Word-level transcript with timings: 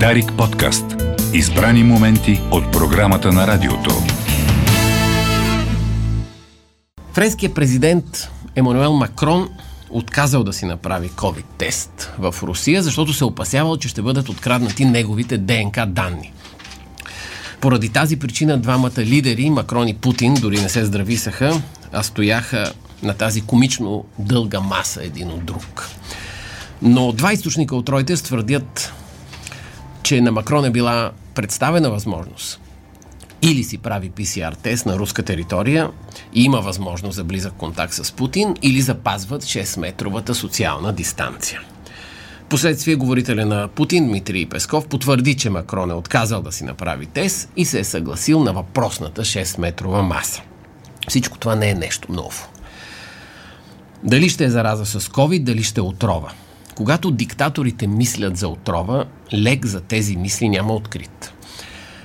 Дарик 0.00 0.32
подкаст. 0.38 0.84
Избрани 1.32 1.84
моменти 1.84 2.40
от 2.50 2.72
програмата 2.72 3.32
на 3.32 3.46
радиото. 3.46 3.90
Френският 7.12 7.54
президент 7.54 8.30
Емануел 8.56 8.92
Макрон 8.92 9.48
отказал 9.90 10.44
да 10.44 10.52
си 10.52 10.66
направи 10.66 11.10
COVID-тест 11.10 12.12
в 12.18 12.34
Русия, 12.42 12.82
защото 12.82 13.12
се 13.12 13.24
опасявал, 13.24 13.76
че 13.76 13.88
ще 13.88 14.02
бъдат 14.02 14.28
откраднати 14.28 14.84
неговите 14.84 15.38
ДНК 15.38 15.86
данни. 15.86 16.32
Поради 17.60 17.88
тази 17.88 18.18
причина 18.18 18.58
двамата 18.58 18.98
лидери, 18.98 19.50
Макрон 19.50 19.88
и 19.88 19.94
Путин, 19.94 20.34
дори 20.34 20.60
не 20.60 20.68
се 20.68 20.84
здрависаха, 20.84 21.62
а 21.92 22.02
стояха 22.02 22.72
на 23.02 23.14
тази 23.14 23.40
комично 23.40 24.04
дълга 24.18 24.60
маса 24.60 25.04
един 25.04 25.30
от 25.30 25.44
друг. 25.44 25.88
Но 26.82 27.12
два 27.12 27.32
източника 27.32 27.76
от 27.76 27.90
Reuters 27.90 28.24
твърдят, 28.24 28.92
че 30.04 30.20
на 30.20 30.32
Макрон 30.32 30.64
е 30.64 30.70
била 30.70 31.12
представена 31.34 31.90
възможност 31.90 32.60
или 33.42 33.64
си 33.64 33.78
прави 33.78 34.10
PCR 34.10 34.56
тест 34.56 34.86
на 34.86 34.98
руска 34.98 35.22
територия 35.22 35.90
и 36.34 36.44
има 36.44 36.60
възможност 36.60 37.16
за 37.16 37.24
близък 37.24 37.52
контакт 37.52 37.94
с 37.94 38.12
Путин, 38.12 38.54
или 38.62 38.80
запазват 38.80 39.42
6-метровата 39.42 40.32
социална 40.32 40.92
дистанция. 40.92 41.60
Последствие 42.48 42.94
говорителя 42.94 43.46
на 43.46 43.68
Путин 43.68 44.06
Дмитрий 44.06 44.46
Песков 44.46 44.88
потвърди, 44.88 45.34
че 45.36 45.50
Макрон 45.50 45.90
е 45.90 45.94
отказал 45.94 46.42
да 46.42 46.52
си 46.52 46.64
направи 46.64 47.06
тест 47.06 47.48
и 47.56 47.64
се 47.64 47.80
е 47.80 47.84
съгласил 47.84 48.40
на 48.40 48.52
въпросната 48.52 49.22
6-метрова 49.22 50.00
маса. 50.00 50.42
Всичко 51.08 51.38
това 51.38 51.54
не 51.54 51.70
е 51.70 51.74
нещо 51.74 52.12
ново. 52.12 52.48
Дали 54.02 54.28
ще 54.28 54.44
е 54.44 54.50
зараза 54.50 54.86
с 54.86 55.08
COVID, 55.08 55.42
дали 55.42 55.62
ще 55.62 55.80
е 55.80 55.84
отрова. 55.84 56.32
Когато 56.74 57.10
диктаторите 57.10 57.86
мислят 57.86 58.36
за 58.36 58.48
отрова, 58.48 59.04
лек 59.34 59.66
за 59.66 59.80
тези 59.80 60.16
мисли 60.16 60.48
няма 60.48 60.74
открит. 60.74 61.32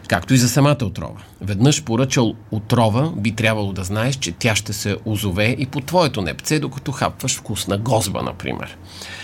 Както 0.07 0.33
и 0.33 0.37
за 0.37 0.49
самата 0.49 0.77
отрова. 0.83 1.21
Веднъж 1.41 1.83
поръчал 1.83 2.33
отрова, 2.51 3.11
би 3.17 3.31
трябвало 3.31 3.73
да 3.73 3.83
знаеш, 3.83 4.15
че 4.15 4.31
тя 4.31 4.55
ще 4.55 4.73
се 4.73 4.97
озове 5.05 5.55
и 5.59 5.65
по 5.65 5.81
твоето 5.81 6.21
непце, 6.21 6.59
докато 6.59 6.91
хапваш 6.91 7.37
вкусна 7.37 7.77
гозба, 7.77 8.21
например. 8.21 8.77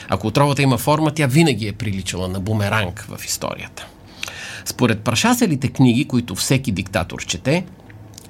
Ако 0.09 0.27
отровата 0.27 0.61
има 0.61 0.77
форма, 0.77 1.11
тя 1.11 1.27
винаги 1.27 1.67
е 1.67 1.73
приличала 1.73 2.27
на 2.27 2.39
бумеранг 2.39 3.05
в 3.09 3.25
историята. 3.25 3.87
Според 4.65 5.01
прашаселите 5.01 5.67
книги, 5.67 6.05
които 6.05 6.35
всеки 6.35 6.71
диктатор 6.71 7.25
чете, 7.25 7.65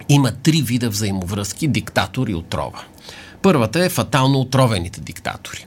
има 0.10 0.32
три 0.32 0.62
вида 0.62 0.90
взаимовръзки 0.90 1.68
диктатор 1.68 2.28
и 2.28 2.36
отрова. 2.36 2.84
Първата 3.42 3.86
е 3.86 3.90
фатално 3.90 4.40
отровените 4.40 5.02
диктатори. 5.02 5.66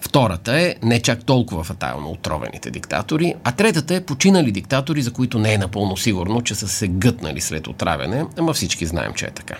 Втората 0.00 0.60
е 0.60 0.74
не 0.82 1.02
чак 1.02 1.24
толкова 1.24 1.64
фатално 1.64 2.10
отровените 2.10 2.70
диктатори, 2.70 3.34
а 3.44 3.52
третата 3.52 3.94
е 3.94 4.04
починали 4.04 4.52
диктатори, 4.52 5.02
за 5.02 5.12
които 5.12 5.38
не 5.38 5.54
е 5.54 5.58
напълно 5.58 5.96
сигурно, 5.96 6.42
че 6.42 6.54
са 6.54 6.68
се 6.68 6.88
гътнали 6.88 7.40
след 7.40 7.66
отравяне, 7.66 8.24
ама 8.38 8.52
всички 8.52 8.86
знаем, 8.86 9.12
че 9.14 9.26
е 9.26 9.30
така. 9.30 9.54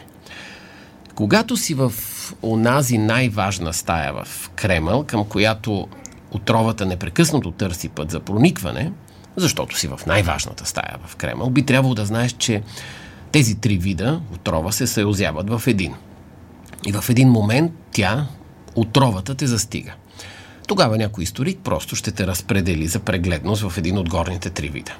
Когато 1.14 1.56
си 1.56 1.74
в 1.74 1.92
онази 2.42 2.98
най-важна 2.98 3.72
стая 3.72 4.12
в 4.12 4.50
Кремъл, 4.54 5.04
към 5.04 5.24
която 5.24 5.88
отровата 6.30 6.86
непрекъснато 6.86 7.50
търси 7.50 7.88
път 7.88 8.10
за 8.10 8.20
проникване, 8.20 8.92
защото 9.36 9.78
си 9.78 9.88
в 9.88 10.00
най-важната 10.06 10.66
стая 10.66 10.98
в 11.06 11.16
Кремъл, 11.16 11.50
би 11.50 11.62
трябвало 11.62 11.94
да 11.94 12.04
знаеш, 12.04 12.32
че 12.32 12.62
тези 13.32 13.54
три 13.54 13.78
вида 13.78 14.20
отрова 14.34 14.72
се 14.72 14.86
съюзяват 14.86 15.50
в 15.50 15.62
един. 15.66 15.94
И 16.86 16.92
в 16.92 17.04
един 17.08 17.28
момент 17.28 17.72
тя, 17.92 18.26
отровата, 18.74 19.34
те 19.34 19.46
застига. 19.46 19.94
Тогава 20.68 20.98
някой 20.98 21.24
историк 21.24 21.58
просто 21.64 21.96
ще 21.96 22.10
те 22.10 22.26
разпредели 22.26 22.86
за 22.86 22.98
прегледност 22.98 23.68
в 23.68 23.78
един 23.78 23.98
от 23.98 24.08
горните 24.08 24.50
три 24.50 24.68
вида. 24.68 24.92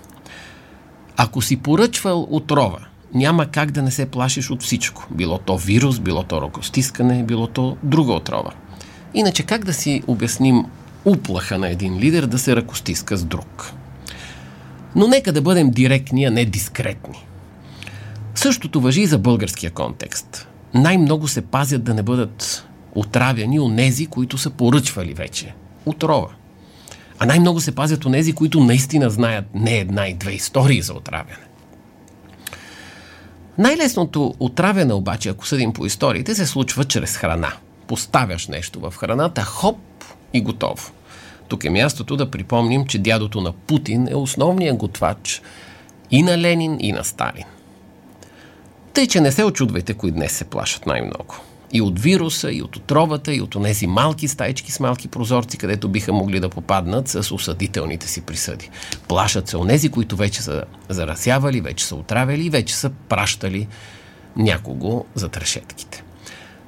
Ако 1.16 1.42
си 1.42 1.56
поръчвал 1.56 2.28
отрова, 2.30 2.78
няма 3.14 3.47
как 3.47 3.70
да 3.70 3.83
не 3.83 3.91
се 3.91 4.06
плашиш 4.06 4.50
от 4.50 4.62
всичко. 4.62 5.06
Било 5.10 5.38
то 5.38 5.59
вирус, 5.59 6.00
било 6.00 6.22
то 6.22 6.43
ръкостискане, 6.43 7.22
било 7.22 7.47
то 7.47 7.76
друга 7.82 8.12
отрова. 8.12 8.53
Иначе 9.15 9.43
как 9.43 9.65
да 9.65 9.72
си 9.72 10.03
обясним 10.06 10.65
уплаха 11.04 11.59
на 11.59 11.69
един 11.69 11.98
лидер 11.98 12.26
да 12.26 12.38
се 12.38 12.56
ръкостиска 12.56 13.16
с 13.16 13.25
друг? 13.25 13.72
Но 14.94 15.09
нека 15.09 15.32
да 15.32 15.43
бъдем 15.43 15.70
директни, 15.70 16.25
а 16.25 16.31
не 16.31 16.44
дискретни. 16.44 17.26
Същото 18.34 18.81
въжи 18.81 19.00
и 19.00 19.06
за 19.06 19.19
българския 19.19 19.70
контекст. 19.70 20.48
Най-много 20.75 21.28
се 21.28 21.43
пазят 21.43 21.84
да 21.84 21.94
не 21.94 22.03
бъдат 22.03 22.68
отравяни 22.94 23.60
онези, 23.60 24.06
които 24.06 24.38
са 24.38 24.50
поръчвали 24.50 25.15
вече 25.15 25.54
отрова. 25.87 26.28
А 27.19 27.26
най-много 27.26 27.60
се 27.60 27.75
пазят 27.75 28.04
онези, 28.04 28.32
които 28.32 28.60
наистина 28.60 29.10
знаят 29.10 29.44
не 29.54 29.78
една 29.78 30.09
и 30.09 30.15
две 30.15 30.32
истории 30.32 30.82
за 30.82 30.94
отравяне. 30.94 31.49
Най-лесното 33.59 34.34
отравяне 34.41 34.93
обаче, 34.93 35.28
ако 35.28 35.47
съдим 35.47 35.72
по 35.72 35.87
историите, 35.87 36.34
се 36.34 36.47
случва 36.47 36.84
чрез 36.84 37.16
храна. 37.16 37.53
Поставяш 37.87 38.49
нещо 38.49 38.81
в 38.81 38.94
храната, 38.97 39.44
хоп 39.44 39.78
и 40.32 40.41
готово. 40.41 40.91
Тук 41.49 41.65
е 41.65 41.70
мястото 41.70 42.16
да 42.16 42.31
припомним, 42.31 42.87
че 42.87 42.99
дядото 42.99 43.41
на 43.41 43.53
Путин 43.53 44.09
е 44.09 44.15
основният 44.15 44.76
готвач 44.76 45.43
и 46.10 46.22
на 46.22 46.38
Ленин, 46.38 46.76
и 46.81 46.93
на 46.93 47.05
Сталин. 47.05 47.44
Тъй, 48.93 49.06
че 49.06 49.20
не 49.20 49.32
се 49.32 49.44
очудвайте, 49.44 49.94
кои 49.94 50.10
днес 50.10 50.32
се 50.32 50.44
плашат 50.44 50.87
най-много. 50.87 51.37
И 51.73 51.81
от 51.81 51.99
вируса, 51.99 52.53
и 52.53 52.62
от 52.62 52.77
отровата, 52.77 53.34
и 53.34 53.41
от 53.41 53.56
тези 53.62 53.87
малки 53.87 54.29
стайчки 54.29 54.73
с 54.73 54.81
малки 54.81 55.09
прозорци, 55.09 55.59
където 55.59 55.89
биха 55.89 56.12
могли 56.12 56.41
да 56.41 56.49
попаднат 56.49 57.09
с 57.09 57.34
осъдителните 57.34 58.09
си 58.09 58.21
присъди. 58.21 58.71
Плашат 59.09 59.49
се 59.49 59.56
онези, 59.56 59.89
които 59.89 60.17
вече 60.17 60.43
са 60.43 60.65
заразявали, 60.89 61.61
вече 61.61 61.84
са 61.84 61.97
отравили 61.97 62.47
и 62.47 62.51
вече 62.51 62.77
са 62.77 62.91
пращали 62.91 63.69
някого 64.37 65.05
за 65.15 65.29
трешетките. 65.29 66.03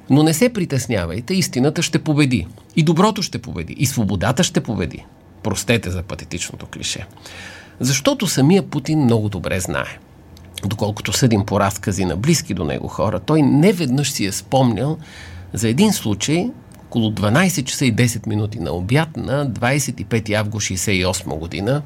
Но 0.09 0.23
не 0.23 0.33
се 0.33 0.53
притеснявайте, 0.53 1.33
истината 1.33 1.81
ще 1.81 1.99
победи. 1.99 2.47
И 2.75 2.83
доброто 2.83 3.21
ще 3.21 3.39
победи. 3.39 3.73
И 3.73 3.85
свободата 3.85 4.43
ще 4.43 4.61
победи. 4.61 5.05
Простете 5.43 5.89
за 5.89 6.03
патетичното 6.03 6.65
клише. 6.65 7.07
Защото 7.79 8.27
самия 8.27 8.63
Путин 8.63 8.99
много 8.99 9.29
добре 9.29 9.59
знае– 9.59 9.99
доколкото 10.67 11.13
съдим 11.13 11.45
по 11.45 11.59
разкази 11.59 12.05
на 12.05 12.15
близки 12.15 12.53
до 12.53 12.63
него 12.63 12.87
хора, 12.87 13.19
той 13.19 13.41
не 13.41 13.73
веднъж 13.73 14.11
си 14.11 14.25
е 14.25 14.31
спомнял 14.31 14.97
за 15.53 15.69
един 15.69 15.93
случай, 15.93 16.49
около 16.85 17.11
12 17.11 17.63
часа 17.63 17.85
и 17.85 17.95
10 17.95 18.27
минути 18.27 18.59
на 18.59 18.71
обяд 18.71 19.17
на 19.17 19.49
25 19.49 20.33
август 20.33 20.67
68 20.67 21.37
година. 21.37 21.81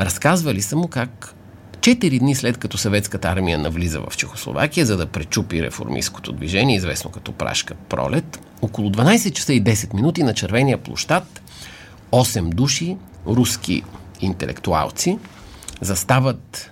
Разказвали 0.00 0.62
са 0.62 0.76
му 0.76 0.88
как 0.88 1.34
Четири 1.80 2.18
дни 2.18 2.34
след 2.34 2.56
като 2.56 2.78
съветската 2.78 3.28
армия 3.28 3.58
навлиза 3.58 4.00
в 4.00 4.16
Чехословакия, 4.16 4.86
за 4.86 4.96
да 4.96 5.06
пречупи 5.06 5.62
реформистското 5.62 6.32
движение, 6.32 6.76
известно 6.76 7.10
като 7.10 7.32
Прашка 7.32 7.74
пролет, 7.74 8.40
около 8.62 8.90
12 8.90 9.32
часа 9.32 9.54
и 9.54 9.62
10 9.62 9.94
минути 9.94 10.22
на 10.22 10.34
червения 10.34 10.78
площад 10.78 11.42
8 12.12 12.48
души, 12.48 12.96
руски 13.26 13.82
интелектуалци, 14.20 15.18
застават 15.80 16.70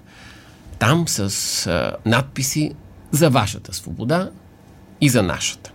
там 0.78 1.08
с 1.08 1.66
а, 1.66 1.96
надписи 2.06 2.74
за 3.10 3.30
вашата 3.30 3.74
свобода 3.74 4.30
и 5.00 5.08
за 5.08 5.22
нашата. 5.22 5.72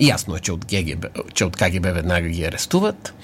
Ясно 0.00 0.36
е, 0.36 0.40
че 0.40 0.52
от, 0.52 0.66
ГГБ, 0.66 1.06
че 1.34 1.44
от 1.44 1.56
КГБ 1.56 1.86
веднага 1.86 2.28
ги 2.28 2.44
арестуват. 2.44 3.14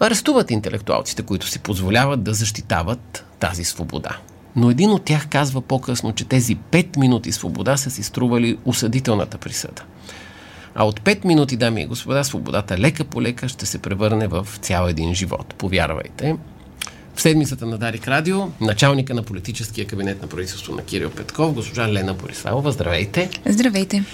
Арестуват 0.00 0.50
интелектуалците, 0.50 1.22
които 1.22 1.46
си 1.46 1.58
позволяват 1.58 2.22
да 2.22 2.34
защитават 2.34 3.24
тази 3.40 3.64
свобода. 3.64 4.16
Но 4.56 4.70
един 4.70 4.90
от 4.90 5.04
тях 5.04 5.28
казва 5.28 5.60
по-късно, 5.60 6.14
че 6.14 6.24
тези 6.24 6.56
5 6.56 6.96
минути 6.98 7.32
свобода 7.32 7.76
са 7.76 7.90
си 7.90 8.02
стрували 8.02 8.58
осъдителната 8.64 9.38
присъда. 9.38 9.82
А 10.74 10.86
от 10.86 11.00
5 11.00 11.24
минути, 11.24 11.56
дами 11.56 11.82
и 11.82 11.86
господа, 11.86 12.24
свободата 12.24 12.78
лека 12.78 13.04
по 13.04 13.22
лека 13.22 13.48
ще 13.48 13.66
се 13.66 13.78
превърне 13.78 14.26
в 14.28 14.48
цял 14.60 14.86
един 14.86 15.14
живот. 15.14 15.54
Повярвайте, 15.58 16.36
в 17.18 17.22
седмицата 17.22 17.66
на 17.66 17.78
Дарик 17.78 18.08
Радио, 18.08 18.48
началника 18.60 19.14
на 19.14 19.22
политическия 19.22 19.86
кабинет 19.86 20.22
на 20.22 20.28
правителство 20.28 20.74
на 20.74 20.82
Кирил 20.82 21.10
Петков, 21.10 21.52
госпожа 21.52 21.92
Лена 21.92 22.14
Бориславова. 22.14 22.72
Здравейте! 22.72 23.30
Здравейте! 23.46 24.04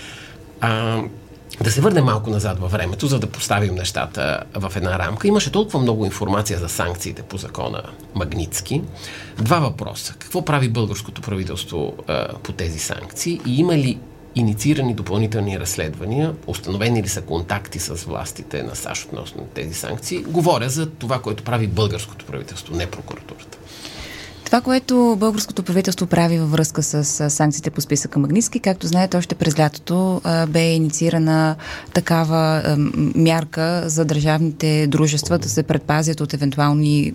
А, 0.61 1.03
да 1.63 1.71
се 1.71 1.81
върнем 1.81 2.05
малко 2.05 2.31
назад 2.31 2.59
във 2.59 2.73
времето, 2.73 3.07
за 3.07 3.19
да 3.19 3.27
поставим 3.27 3.75
нещата 3.75 4.43
в 4.55 4.73
една 4.77 4.99
рамка. 4.99 5.29
Имаше 5.29 5.53
толкова 5.53 5.79
много 5.79 6.05
информация 6.05 6.59
за 6.59 6.69
санкциите 6.69 7.23
по 7.23 7.37
закона 7.37 7.83
Магницки. 8.15 8.83
Два 9.39 9.59
въпроса. 9.59 10.15
Какво 10.19 10.45
прави 10.45 10.69
българското 10.69 11.23
правителство 11.23 11.95
а, 12.07 12.29
по 12.43 12.53
тези 12.53 12.79
санкции 12.79 13.41
и 13.47 13.61
има 13.61 13.77
ли 13.77 13.99
инициирани 14.35 14.95
допълнителни 14.95 15.61
разследвания, 15.61 16.35
установени 16.47 17.03
ли 17.03 17.09
са 17.09 17.23
контакти 17.23 17.79
с 17.79 17.95
властите 17.95 18.63
на 18.63 18.75
САЩ 18.75 19.05
относно 19.05 19.47
тези 19.55 19.75
санкции. 19.75 20.23
Говоря 20.23 20.69
за 20.69 20.87
това, 20.87 21.19
което 21.19 21.45
прави 21.45 21.67
българското 21.67 22.25
правителство, 22.25 22.77
не 22.77 22.87
прокуратурата. 22.87 23.59
Това, 24.45 24.61
което 24.61 25.17
българското 25.21 25.63
правителство 25.63 26.07
прави 26.07 26.39
във 26.39 26.51
връзка 26.51 26.83
с 26.83 27.31
санкциите 27.31 27.71
по 27.71 27.81
списъка 27.81 28.19
Магнитски, 28.19 28.61
както 28.61 28.87
знаете, 28.87 29.17
още 29.17 29.35
през 29.35 29.59
лятото 29.59 30.21
бе 30.49 30.73
инициирана 30.73 31.57
такава 31.93 32.77
мярка 33.15 33.83
за 33.87 34.05
държавните 34.05 34.87
дружества 34.87 35.39
да 35.39 35.49
се 35.49 35.63
предпазят 35.63 36.21
от 36.21 36.35
евентуални 36.35 37.13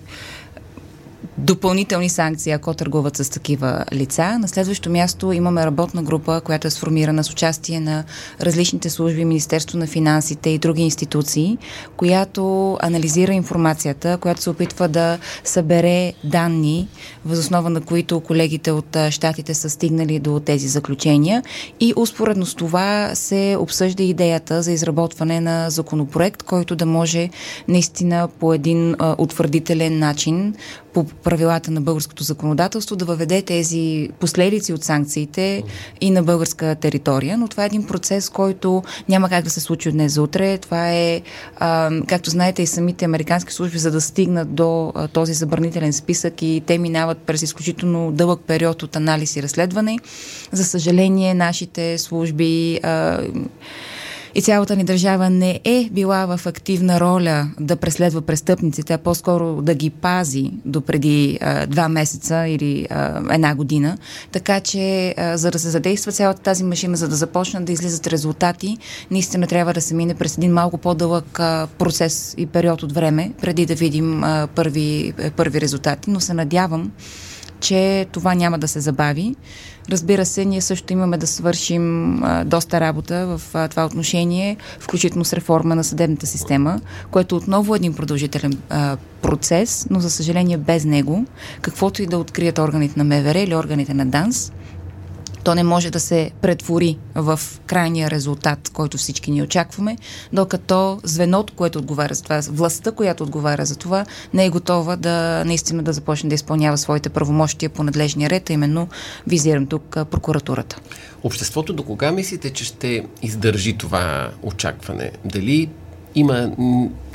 допълнителни 1.39 2.09
санкции, 2.09 2.51
ако 2.51 2.73
търгуват 2.73 3.17
с 3.17 3.29
такива 3.29 3.85
лица. 3.93 4.39
На 4.39 4.47
следващо 4.47 4.89
място 4.89 5.31
имаме 5.31 5.65
работна 5.65 6.03
група, 6.03 6.41
която 6.45 6.67
е 6.67 6.71
сформирана 6.71 7.23
с 7.23 7.31
участие 7.31 7.79
на 7.79 8.03
различните 8.41 8.89
служби, 8.89 9.25
Министерство 9.25 9.77
на 9.77 9.87
финансите 9.87 10.49
и 10.49 10.57
други 10.57 10.81
институции, 10.81 11.57
която 11.97 12.77
анализира 12.81 13.33
информацията, 13.33 14.17
която 14.17 14.41
се 14.41 14.49
опитва 14.49 14.87
да 14.87 15.17
събере 15.43 16.13
данни, 16.23 16.87
възоснова 17.25 17.69
на 17.69 17.81
които 17.81 18.19
колегите 18.19 18.71
от 18.71 18.97
щатите 19.09 19.53
са 19.53 19.69
стигнали 19.69 20.19
до 20.19 20.39
тези 20.39 20.67
заключения 20.67 21.43
и 21.79 21.93
успоредно 21.95 22.45
с 22.45 22.55
това 22.55 23.11
се 23.13 23.57
обсъжда 23.59 24.03
идеята 24.03 24.61
за 24.61 24.71
изработване 24.71 25.41
на 25.41 25.69
законопроект, 25.69 26.43
който 26.43 26.75
да 26.75 26.85
може 26.85 27.29
наистина 27.67 28.27
по 28.39 28.53
един 28.53 28.95
а, 28.99 29.15
утвърдителен 29.17 29.99
начин 29.99 30.55
по 30.93 31.03
правилата 31.29 31.71
на 31.71 31.81
българското 31.81 32.23
законодателство 32.23 32.95
да 32.95 33.05
въведе 33.05 33.41
тези 33.41 34.09
последици 34.19 34.73
от 34.73 34.83
санкциите 34.83 35.63
и 36.01 36.11
на 36.11 36.23
българска 36.23 36.75
територия. 36.75 37.37
Но 37.37 37.47
това 37.47 37.63
е 37.63 37.65
един 37.65 37.87
процес, 37.87 38.29
който 38.29 38.83
няма 39.09 39.29
как 39.29 39.43
да 39.43 39.49
се 39.49 39.59
случи 39.59 39.89
от 39.89 39.95
днес 39.95 40.13
за 40.13 40.21
утре. 40.21 40.57
Това 40.57 40.91
е, 40.91 41.21
както 42.07 42.29
знаете, 42.29 42.61
и 42.61 42.67
самите 42.67 43.05
американски 43.05 43.53
служби, 43.53 43.77
за 43.77 43.91
да 43.91 44.01
стигнат 44.01 44.55
до 44.55 44.93
този 45.13 45.33
забранителен 45.33 45.93
списък 45.93 46.41
и 46.41 46.61
те 46.65 46.77
минават 46.77 47.17
през 47.17 47.41
изключително 47.41 48.11
дълъг 48.11 48.41
период 48.47 48.83
от 48.83 48.95
анализ 48.95 49.35
и 49.35 49.43
разследване. 49.43 49.99
За 50.51 50.63
съжаление, 50.63 51.33
нашите 51.33 51.97
служби 51.97 52.79
и 54.39 54.41
цялата 54.41 54.75
ни 54.75 54.83
държава 54.83 55.29
не 55.29 55.59
е 55.63 55.89
била 55.91 56.37
в 56.37 56.45
активна 56.45 56.99
роля 56.99 57.49
да 57.59 57.75
преследва 57.75 58.21
престъпниците, 58.21 58.93
а 58.93 58.97
по-скоро 58.97 59.61
да 59.61 59.73
ги 59.73 59.89
пази 59.89 60.51
до 60.65 60.81
преди 60.81 61.37
а, 61.41 61.65
два 61.65 61.89
месеца 61.89 62.47
или 62.47 62.87
а, 62.89 63.21
една 63.33 63.55
година. 63.55 63.97
Така 64.31 64.59
че, 64.59 65.15
а, 65.17 65.37
за 65.37 65.51
да 65.51 65.59
се 65.59 65.69
задейства 65.69 66.11
цялата 66.11 66.41
тази 66.41 66.63
машина, 66.63 66.97
за 66.97 67.07
да 67.07 67.15
започнат 67.15 67.65
да 67.65 67.71
излизат 67.71 68.07
резултати, 68.07 68.77
наистина 69.11 69.47
трябва 69.47 69.73
да 69.73 69.81
се 69.81 69.95
мине 69.95 70.15
през 70.15 70.37
един 70.37 70.53
малко 70.53 70.77
по-дълъг 70.77 71.39
а, 71.39 71.67
процес 71.77 72.35
и 72.37 72.45
период 72.45 72.83
от 72.83 72.91
време, 72.91 73.31
преди 73.41 73.65
да 73.65 73.75
видим 73.75 74.23
а, 74.23 74.47
първи, 74.55 75.13
първи 75.35 75.61
резултати. 75.61 76.09
Но 76.11 76.19
се 76.19 76.33
надявам, 76.33 76.91
че 77.59 78.05
това 78.11 78.35
няма 78.35 78.59
да 78.59 78.67
се 78.67 78.79
забави. 78.79 79.35
Разбира 79.91 80.25
се, 80.25 80.45
ние 80.45 80.61
също 80.61 80.93
имаме 80.93 81.17
да 81.17 81.27
свършим 81.27 82.23
а, 82.23 82.45
доста 82.45 82.79
работа 82.79 83.27
в 83.27 83.41
а, 83.53 83.67
това 83.67 83.85
отношение, 83.85 84.57
включително 84.79 85.25
с 85.25 85.33
реформа 85.33 85.75
на 85.75 85.83
съдебната 85.83 86.27
система, 86.27 86.81
което 87.11 87.35
отново 87.35 87.75
е 87.75 87.77
един 87.77 87.93
продължителен 87.93 88.53
а, 88.69 88.97
процес, 89.21 89.87
но 89.89 89.99
за 89.99 90.09
съжаление 90.09 90.57
без 90.57 90.85
него, 90.85 91.25
каквото 91.61 92.01
и 92.01 92.05
да 92.05 92.17
открият 92.17 92.57
органите 92.59 92.93
на 92.97 93.03
МВР 93.03 93.39
или 93.39 93.55
органите 93.55 93.93
на 93.93 94.05
ДАНС, 94.05 94.51
то 95.43 95.55
не 95.55 95.63
може 95.63 95.89
да 95.91 95.99
се 95.99 96.31
претвори 96.41 96.97
в 97.15 97.39
крайния 97.65 98.11
резултат, 98.11 98.69
който 98.73 98.97
всички 98.97 99.31
ни 99.31 99.41
очакваме, 99.41 99.97
докато 100.33 100.99
звеното, 101.03 101.53
което 101.53 101.79
отговаря 101.79 102.13
за 102.13 102.23
това, 102.23 102.41
властта, 102.49 102.91
която 102.91 103.23
отговаря 103.23 103.65
за 103.65 103.75
това, 103.75 104.05
не 104.33 104.45
е 104.45 104.49
готова 104.49 104.95
да 104.95 105.43
наистина 105.45 105.83
да 105.83 105.93
започне 105.93 106.29
да 106.29 106.35
изпълнява 106.35 106.77
своите 106.77 107.09
правомощия 107.09 107.69
по 107.69 107.83
надлежния 107.83 108.29
ред, 108.29 108.49
а 108.49 108.53
именно 108.53 108.87
визирам 109.27 109.65
тук 109.65 109.97
прокуратурата. 110.11 110.79
Обществото 111.23 111.73
до 111.73 111.83
кога 111.83 112.11
мислите, 112.11 112.49
че 112.49 112.65
ще 112.65 113.05
издържи 113.21 113.77
това 113.77 114.29
очакване? 114.43 115.11
Дали 115.25 115.69
има 116.15 116.51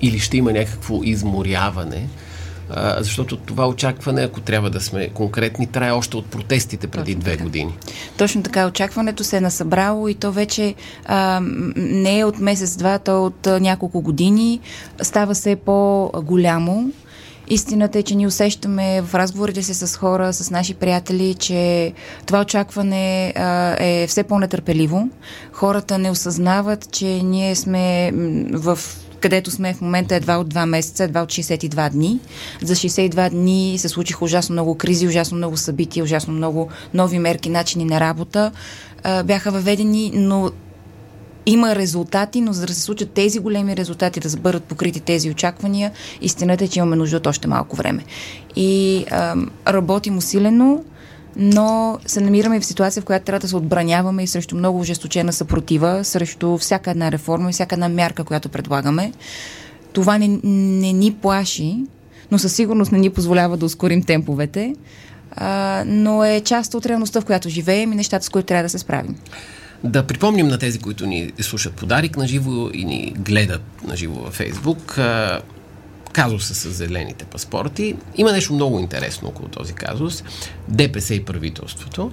или 0.03 0.19
ще 0.19 0.37
има 0.37 0.53
някакво 0.53 1.01
изморяване? 1.03 2.09
А, 2.71 3.03
защото 3.03 3.37
това 3.37 3.69
очакване, 3.69 4.23
ако 4.23 4.41
трябва 4.41 4.71
да 4.71 4.81
сме 4.81 5.09
конкретни, 5.09 5.67
трае 5.67 5.91
още 5.91 6.17
от 6.17 6.27
протестите 6.27 6.87
преди 6.87 7.15
Точно 7.15 7.21
две 7.21 7.33
така. 7.33 7.45
години. 7.45 7.75
Точно 8.19 8.43
така. 8.43 8.67
Очакването 8.67 9.25
се 9.25 9.37
е 9.37 9.41
насъбрало 9.41 10.09
и 10.09 10.15
то 10.15 10.33
вече 10.33 10.75
а, 11.05 11.41
не 11.77 12.19
е 12.19 12.25
от 12.25 12.39
месец-два, 12.39 12.99
то 12.99 13.13
е 13.13 13.19
от 13.19 13.47
а, 13.47 13.61
няколко 13.61 14.01
години. 14.01 14.61
Става 15.03 15.35
се 15.35 15.57
по-голямо. 15.57 16.91
Истината 17.49 17.99
е, 17.99 18.03
че 18.03 18.15
ни 18.15 18.27
усещаме 18.27 19.03
в 19.03 19.15
разговорите 19.15 19.63
си 19.63 19.75
с 19.75 19.97
хора, 19.97 20.33
с 20.33 20.51
наши 20.51 20.75
приятели, 20.75 21.35
че 21.35 21.93
това 22.27 22.41
очакване 22.41 23.33
а, 23.37 23.77
е 23.79 24.07
все 24.07 24.23
по-нетърпеливо. 24.23 25.09
Хората 25.53 25.99
не 25.99 26.11
осъзнават, 26.11 26.91
че 26.93 27.07
ние 27.07 27.57
сме 27.57 28.13
в 28.53 28.79
където 29.25 29.51
сме 29.51 29.75
в 29.75 29.81
момента 29.81 30.15
едва 30.15 30.37
от 30.37 30.55
2 30.55 30.67
месеца, 30.67 31.05
едва 31.05 31.23
от 31.23 31.29
62 31.29 31.91
дни. 31.91 32.21
За 32.63 32.75
62 32.75 33.31
дни 33.31 33.79
се 33.79 33.89
случиха 33.89 34.25
ужасно 34.25 34.53
много 34.53 34.75
кризи, 34.75 35.09
ужасно 35.09 35.37
много 35.37 35.57
събития, 35.57 36.05
ужасно 36.05 36.35
много 36.35 36.69
нови 36.95 37.19
мерки, 37.19 37.49
начини 37.49 37.85
на 37.85 38.01
работа 38.01 38.53
а, 39.03 39.23
бяха 39.23 39.51
въведени, 39.51 40.13
но 40.15 40.51
има 41.47 41.75
резултати, 41.75 42.41
но 42.41 42.53
за 42.53 42.67
да 42.67 42.75
се 42.75 42.81
случат 42.81 43.11
тези 43.11 43.39
големи 43.39 43.77
резултати, 43.77 44.21
да 44.21 44.37
бъдат 44.37 44.65
покрити 44.65 45.01
тези 45.01 45.31
очаквания, 45.31 45.93
истината 46.21 46.65
е, 46.65 46.69
че 46.69 46.79
имаме 46.79 46.97
нужда 46.97 47.17
от 47.17 47.27
още 47.27 47.49
малко 47.49 47.77
време. 47.77 48.05
И 48.57 49.05
а, 49.11 49.37
работим 49.69 50.19
усилено, 50.19 50.85
но 51.37 51.99
се 52.07 52.21
намираме 52.21 52.61
в 52.61 52.65
ситуация, 52.65 53.03
в 53.03 53.05
която 53.05 53.25
трябва 53.25 53.41
да 53.41 53.49
се 53.49 53.57
отбраняваме 53.57 54.23
и 54.23 54.27
срещу 54.27 54.57
много 54.57 54.81
ожесточена 54.81 55.33
съпротива, 55.33 56.05
срещу 56.05 56.59
всяка 56.59 56.91
една 56.91 57.13
реформа 57.13 57.51
и 57.51 57.53
всяка 57.53 57.75
една 57.75 57.89
мярка, 57.89 58.25
която 58.25 58.49
предлагаме. 58.49 59.13
Това 59.93 60.19
не, 60.19 60.29
не 60.45 60.93
ни 60.93 61.15
плаши, 61.15 61.77
но 62.31 62.39
със 62.39 62.55
сигурност 62.55 62.93
не 62.93 62.99
ни 62.99 63.11
позволява 63.11 63.57
да 63.57 63.67
ускорим 63.67 64.03
темповете, 64.03 64.75
а, 65.37 65.83
но 65.87 66.25
е 66.25 66.41
част 66.41 66.75
от 66.75 66.87
реалността, 66.87 67.21
в 67.21 67.25
която 67.25 67.49
живеем 67.49 67.93
и 67.93 67.97
нещата, 67.97 68.25
с 68.25 68.29
които 68.29 68.47
трябва 68.47 68.63
да 68.63 68.69
се 68.69 68.79
справим. 68.79 69.17
Да 69.85 70.07
припомним 70.07 70.49
на 70.49 70.59
тези, 70.59 70.79
които 70.79 71.07
ни 71.07 71.33
слушат 71.41 71.75
подарик 71.75 72.17
на 72.17 72.27
живо 72.27 72.71
и 72.75 72.85
ни 72.85 73.15
гледат 73.19 73.63
на 73.89 73.97
живо 73.97 74.21
във 74.21 74.35
Фейсбук 74.35 74.99
казуса 76.15 76.55
с 76.55 76.71
зелените 76.71 77.25
паспорти. 77.25 77.97
Има 78.17 78.33
нещо 78.33 78.53
много 78.53 78.81
интересно 78.81 79.29
около 79.29 79.49
този 79.49 79.73
казус. 79.73 80.25
ДПС 80.69 81.15
и 81.15 81.25
правителството. 81.25 82.11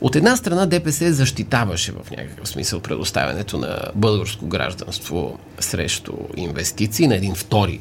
От 0.00 0.16
една 0.16 0.36
страна 0.36 0.66
ДПС 0.66 1.12
защитаваше 1.12 1.92
в 1.92 2.10
някакъв 2.10 2.48
смисъл 2.48 2.80
предоставянето 2.80 3.58
на 3.58 3.78
българско 3.94 4.46
гражданство 4.46 5.38
срещу 5.60 6.12
инвестиции 6.36 7.08
на 7.08 7.14
един 7.14 7.34
втори 7.34 7.80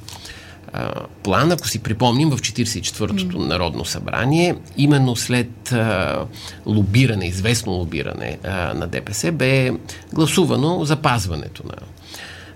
а, 0.74 0.92
план. 1.24 1.52
Ако 1.52 1.68
си 1.68 1.80
припомним, 1.80 2.30
в 2.30 2.38
44-тото 2.38 3.38
mm. 3.38 3.48
Народно 3.48 3.86
събрание, 3.86 4.56
именно 4.78 5.16
след 5.16 5.72
а, 5.72 6.26
лобиране, 6.66 7.26
известно 7.26 7.72
лобиране 7.72 8.38
а, 8.44 8.74
на 8.74 8.88
ДПС, 8.88 9.32
бе 9.32 9.72
гласувано 10.14 10.86
запазването 10.86 11.64
на 11.68 11.76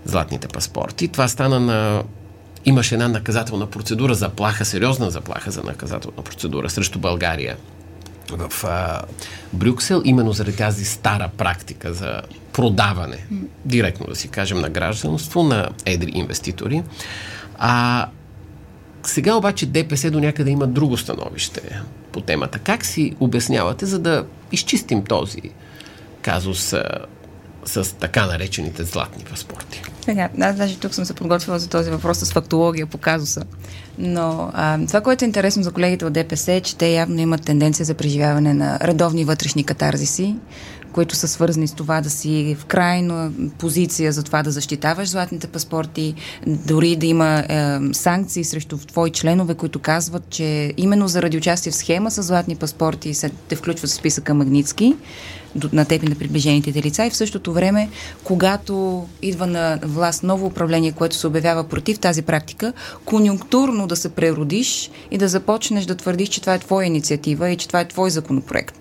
златните 0.05 0.47
паспорти. 0.47 1.07
Това 1.07 1.27
стана 1.27 1.59
на 1.59 2.03
имаше 2.67 2.95
една 2.95 3.07
наказателна 3.07 3.67
процедура, 3.67 4.15
заплаха, 4.15 4.65
сериозна 4.65 5.11
заплаха 5.11 5.51
за 5.51 5.63
наказателна 5.63 6.23
процедура 6.23 6.69
срещу 6.69 6.99
България 6.99 7.57
в 8.31 8.63
а, 8.63 9.01
Брюксел, 9.53 10.01
именно 10.05 10.31
заради 10.33 10.57
тази 10.57 10.85
стара 10.85 11.29
практика 11.37 11.93
за 11.93 12.21
продаване, 12.53 13.25
директно 13.65 14.05
да 14.07 14.15
си 14.15 14.27
кажем, 14.27 14.59
на 14.59 14.69
гражданство, 14.69 15.43
на 15.43 15.69
едри 15.85 16.11
инвеститори. 16.13 16.83
А 17.57 18.05
сега 19.03 19.35
обаче 19.35 19.65
ДПС 19.65 20.11
до 20.11 20.19
някъде 20.19 20.51
има 20.51 20.67
друго 20.67 20.97
становище 20.97 21.81
по 22.11 22.21
темата. 22.21 22.59
Как 22.59 22.85
си 22.85 23.15
обяснявате, 23.19 23.85
за 23.85 23.99
да 23.99 24.25
изчистим 24.51 25.03
този 25.03 25.41
казус 26.21 26.75
с 27.65 27.95
така 27.99 28.25
наречените 28.25 28.83
златни 28.83 29.23
паспорти. 29.23 29.81
Сега, 30.07 30.29
аз 30.41 30.55
даже 30.55 30.77
тук 30.77 30.93
съм 30.93 31.05
се 31.05 31.13
подготвила 31.13 31.59
за 31.59 31.69
този 31.69 31.89
въпрос 31.89 32.17
с 32.17 32.31
фактология 32.31 32.85
по 32.85 32.97
казуса. 32.97 33.41
Но 33.97 34.51
а, 34.53 34.85
това, 34.87 35.01
което 35.01 35.25
е 35.25 35.27
интересно 35.27 35.63
за 35.63 35.71
колегите 35.71 36.05
от 36.05 36.13
ДПС 36.13 36.53
е, 36.53 36.61
че 36.61 36.75
те 36.75 36.87
явно 36.87 37.19
имат 37.19 37.45
тенденция 37.45 37.85
за 37.85 37.93
преживяване 37.93 38.53
на 38.53 38.79
редовни 38.79 39.25
вътрешни 39.25 39.63
катарзиси, 39.63 40.35
които 40.91 41.15
са 41.15 41.27
свързани 41.27 41.67
с 41.67 41.73
това 41.73 42.01
да 42.01 42.09
си 42.09 42.57
в 42.59 42.65
крайна 42.65 43.31
позиция 43.57 44.11
за 44.11 44.23
това 44.23 44.43
да 44.43 44.51
защитаваш 44.51 45.09
златните 45.09 45.47
паспорти, 45.47 46.15
дори 46.47 46.95
да 46.95 47.05
има 47.05 47.39
е, 47.39 47.79
санкции 47.93 48.43
срещу 48.43 48.77
твои 48.77 49.09
членове, 49.11 49.55
които 49.55 49.79
казват, 49.79 50.29
че 50.29 50.73
именно 50.77 51.07
заради 51.07 51.37
участие 51.37 51.71
в 51.71 51.75
схема 51.75 52.11
с 52.11 52.23
златни 52.23 52.55
паспорти 52.55 53.13
се 53.13 53.29
те 53.47 53.55
включват 53.55 53.89
в 53.89 53.93
списъка 53.93 54.33
Магницки 54.33 54.95
на 55.73 55.85
теб 55.85 56.03
и 56.03 56.09
на 56.09 56.15
приближените 56.15 56.73
лица 56.81 57.05
и 57.05 57.09
в 57.09 57.15
същото 57.15 57.53
време, 57.53 57.89
когато 58.23 59.05
идва 59.21 59.47
на 59.47 59.79
власт 59.83 60.23
ново 60.23 60.45
управление, 60.45 60.91
което 60.91 61.15
се 61.15 61.27
обявява 61.27 61.63
против 61.63 61.99
тази 61.99 62.21
практика, 62.21 62.73
конюнктурно 63.05 63.87
да 63.87 63.95
се 63.95 64.09
преродиш 64.09 64.91
и 65.11 65.17
да 65.17 65.27
започнеш 65.27 65.85
да 65.85 65.95
твърдиш, 65.95 66.29
че 66.29 66.41
това 66.41 66.53
е 66.53 66.59
твоя 66.59 66.87
инициатива 66.87 67.49
и 67.49 67.57
че 67.57 67.67
това 67.67 67.79
е 67.79 67.87
твой 67.87 68.09
законопроект. 68.09 68.75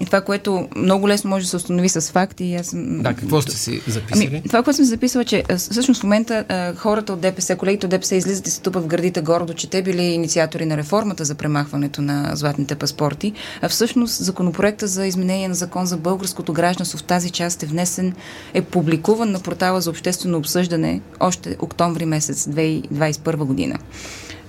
И 0.00 0.06
това, 0.06 0.20
което 0.20 0.68
много 0.76 1.08
лесно 1.08 1.30
може 1.30 1.44
да 1.44 1.50
се 1.50 1.56
установи 1.56 1.88
с 1.88 2.00
факти. 2.00 2.44
И 2.44 2.54
аз 2.54 2.66
съм... 2.66 3.02
Да, 3.02 3.14
какво 3.14 3.42
сте 3.42 3.56
си 3.56 3.80
записали? 3.86 4.28
Ами, 4.30 4.42
това, 4.42 4.62
което 4.62 4.76
съм 4.76 4.84
записала, 4.84 5.24
че 5.24 5.44
всъщност 5.56 6.00
в 6.00 6.04
момента 6.04 6.44
а, 6.48 6.74
хората 6.74 7.12
от 7.12 7.20
ДПС, 7.20 7.56
колегите 7.56 7.86
от 7.86 7.90
ДПС 7.90 8.16
излизат 8.16 8.46
и 8.46 8.50
се 8.50 8.60
тупат 8.60 8.84
в 8.84 8.86
градите 8.86 9.20
гордо, 9.20 9.54
че 9.54 9.70
те 9.70 9.82
били 9.82 10.02
инициатори 10.02 10.66
на 10.66 10.76
реформата 10.76 11.24
за 11.24 11.34
премахването 11.34 12.02
на 12.02 12.30
златните 12.34 12.74
паспорти. 12.74 13.32
А 13.62 13.68
всъщност 13.68 14.24
законопроекта 14.24 14.86
за 14.86 15.06
изменение 15.06 15.48
на 15.48 15.54
закон 15.54 15.86
за 15.86 15.96
българското 16.18 16.52
гражданство 16.52 16.98
в 16.98 17.02
тази 17.02 17.30
част 17.30 17.62
е 17.62 17.66
внесен, 17.66 18.14
е 18.54 18.62
публикуван 18.62 19.30
на 19.30 19.40
портала 19.40 19.80
за 19.80 19.90
обществено 19.90 20.38
обсъждане 20.38 21.00
още 21.20 21.56
октомври 21.60 22.06
месец 22.06 22.44
2021 22.44 23.36
година. 23.36 23.78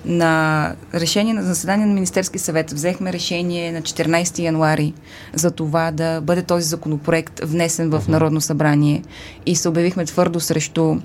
На 0.06 0.76
решение 0.94 1.34
на 1.34 1.44
заседание 1.44 1.86
на 1.86 1.94
Министерски 1.94 2.40
съвет 2.40 2.72
взехме 2.72 3.14
решение 3.14 3.72
на 3.72 3.82
14 3.82 4.40
януари 4.40 4.94
за 5.34 5.52
това 5.52 5.92
да 5.92 6.22
бъде 6.22 6.42
този 6.42 6.68
законопроект 6.68 7.40
внесен 7.44 7.90
в 7.90 8.04
Народно 8.08 8.42
събрание 8.42 9.04
и 9.46 9.56
се 9.56 9.70
обявихме 9.70 10.06
твърдо 10.06 10.40
срещу 10.40 10.96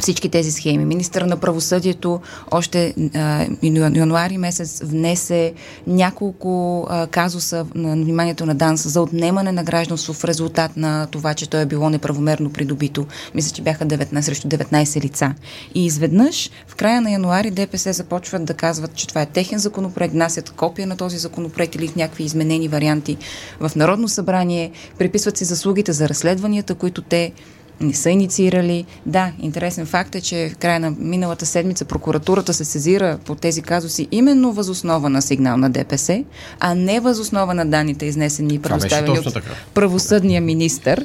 всички 0.00 0.28
тези 0.28 0.52
схеми. 0.52 0.84
Министър 0.84 1.22
на 1.22 1.36
правосъдието 1.36 2.20
още 2.50 2.94
а, 3.14 3.46
януари 3.94 4.38
месец 4.38 4.82
внесе 4.84 5.52
няколко 5.86 6.86
а, 6.90 7.06
казуса 7.06 7.66
на 7.74 7.92
вниманието 7.92 8.46
на 8.46 8.54
ДАНС 8.54 8.88
за 8.88 9.00
отнемане 9.00 9.52
на 9.52 9.64
гражданство 9.64 10.12
в 10.12 10.24
резултат 10.24 10.76
на 10.76 11.06
това, 11.06 11.34
че 11.34 11.50
той 11.50 11.60
е 11.60 11.66
било 11.66 11.90
неправомерно 11.90 12.52
придобито. 12.52 13.06
Мисля, 13.34 13.54
че 13.54 13.62
бяха 13.62 13.86
19 13.86 14.20
срещу 14.20 14.48
19 14.48 15.04
лица. 15.04 15.34
И 15.74 15.86
изведнъж 15.86 16.50
в 16.66 16.74
края 16.74 17.00
на 17.00 17.10
януари 17.10 17.50
ДПС 17.50 17.92
започват 17.92 18.44
да 18.44 18.54
казват, 18.54 18.94
че 18.94 19.06
това 19.06 19.22
е 19.22 19.26
техен 19.26 19.58
законопроект, 19.58 20.14
внасят 20.14 20.50
копия 20.50 20.86
на 20.86 20.96
този 20.96 21.18
законопроект 21.18 21.74
или 21.74 21.88
в 21.88 21.96
някакви 21.96 22.24
изменени 22.24 22.68
варианти 22.68 23.16
в 23.60 23.70
Народно 23.76 24.08
събрание, 24.08 24.70
приписват 24.98 25.36
си 25.36 25.44
заслугите 25.44 25.92
за 25.92 26.08
разследванията, 26.08 26.74
които 26.74 27.02
те 27.02 27.32
не 27.80 27.94
са 27.94 28.10
инициирали. 28.10 28.84
Да, 29.06 29.32
интересен 29.40 29.86
факт 29.86 30.14
е, 30.14 30.20
че 30.20 30.50
в 30.54 30.56
края 30.56 30.80
на 30.80 30.90
миналата 30.98 31.46
седмица 31.46 31.84
прокуратурата 31.84 32.54
се 32.54 32.64
сезира 32.64 33.18
по 33.24 33.34
тези 33.34 33.62
казуси 33.62 34.08
именно 34.10 34.52
възоснова 34.52 35.08
на 35.08 35.22
сигнал 35.22 35.56
на 35.56 35.70
ДПС, 35.70 36.24
а 36.60 36.74
не 36.74 37.00
възоснова 37.00 37.54
на 37.54 37.66
данните 37.66 38.06
изнесени 38.06 38.54
и 38.54 38.58
предоставени 38.58 39.18
от 39.18 39.38
правосъдния 39.74 40.40
министр. 40.40 40.96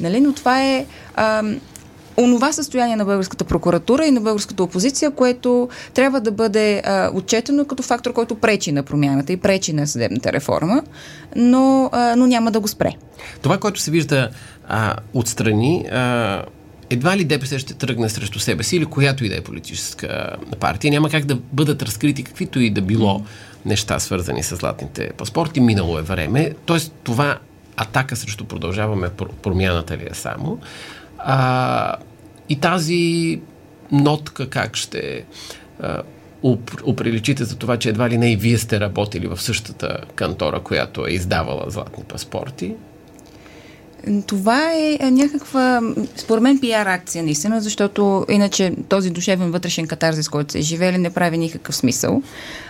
Нали? 0.00 0.20
Но 0.20 0.32
това 0.32 0.62
е 0.62 0.86
а, 1.14 1.42
онова 2.16 2.52
състояние 2.52 2.96
на 2.96 3.04
българската 3.04 3.44
прокуратура 3.44 4.06
и 4.06 4.10
на 4.10 4.20
българската 4.20 4.62
опозиция, 4.62 5.10
което 5.10 5.68
трябва 5.94 6.20
да 6.20 6.30
бъде 6.30 6.82
а, 6.84 7.10
отчетено 7.14 7.64
като 7.64 7.82
фактор, 7.82 8.12
който 8.12 8.34
пречи 8.34 8.72
на 8.72 8.82
промяната 8.82 9.32
и 9.32 9.36
пречи 9.36 9.72
на 9.72 9.86
съдебната 9.86 10.32
реформа, 10.32 10.82
но, 11.36 11.90
а, 11.92 12.16
но 12.16 12.26
няма 12.26 12.50
да 12.50 12.60
го 12.60 12.68
спре. 12.68 12.92
Това, 13.42 13.58
което 13.58 13.80
се 13.80 13.90
вижда 13.90 14.30
а, 14.74 14.96
отстрани, 15.14 15.86
а, 15.92 16.42
едва 16.90 17.16
ли 17.16 17.24
ДПС 17.24 17.58
ще 17.58 17.74
тръгне 17.74 18.08
срещу 18.08 18.38
себе 18.38 18.62
си 18.62 18.76
или 18.76 18.84
която 18.84 19.24
и 19.24 19.28
да 19.28 19.36
е 19.36 19.40
политическа 19.40 20.36
партия. 20.60 20.90
Няма 20.90 21.10
как 21.10 21.24
да 21.24 21.34
бъдат 21.34 21.82
разкрити 21.82 22.22
каквито 22.22 22.60
и 22.60 22.70
да 22.70 22.80
било 22.80 23.22
неща, 23.64 23.98
свързани 23.98 24.42
с 24.42 24.56
златните 24.56 25.10
паспорти. 25.16 25.60
Минало 25.60 25.98
е 25.98 26.02
време. 26.02 26.54
Тоест, 26.66 26.92
това 27.04 27.38
атака 27.76 28.16
срещу 28.16 28.44
продължаваме 28.44 29.10
промяната 29.42 29.96
ли 29.96 30.06
е 30.10 30.14
само. 30.14 30.58
А, 31.18 31.96
и 32.48 32.56
тази 32.56 33.40
нотка 33.92 34.48
как 34.48 34.76
ще 34.76 35.24
а, 35.80 36.02
оприличите 36.84 37.44
за 37.44 37.56
това, 37.56 37.76
че 37.76 37.88
едва 37.88 38.10
ли 38.10 38.18
не 38.18 38.32
и 38.32 38.36
вие 38.36 38.58
сте 38.58 38.80
работили 38.80 39.26
в 39.26 39.42
същата 39.42 39.98
кантора, 40.14 40.60
която 40.60 41.06
е 41.06 41.10
издавала 41.10 41.64
златни 41.70 42.04
паспорти, 42.04 42.74
това 44.26 44.72
е, 44.72 44.98
е 45.00 45.10
някаква, 45.10 45.80
според 46.16 46.42
мен, 46.42 46.60
пиар 46.60 46.86
акция, 46.86 47.24
наистина, 47.24 47.60
защото 47.60 48.26
иначе 48.30 48.72
този 48.88 49.10
душевен 49.10 49.50
вътрешен 49.50 49.86
катарзис, 49.86 50.28
който 50.28 50.52
се 50.52 50.58
е 50.58 50.62
живели, 50.62 50.98
не 50.98 51.10
прави 51.10 51.38
никакъв 51.38 51.76
смисъл. 51.76 52.22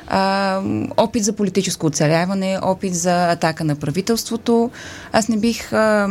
А, 0.08 0.60
опит 0.96 1.24
за 1.24 1.32
политическо 1.32 1.86
оцеляване, 1.86 2.58
опит 2.62 2.94
за 2.94 3.32
атака 3.32 3.64
на 3.64 3.76
правителството. 3.76 4.70
Аз 5.12 5.28
не 5.28 5.36
бих 5.36 5.72
а, 5.72 6.08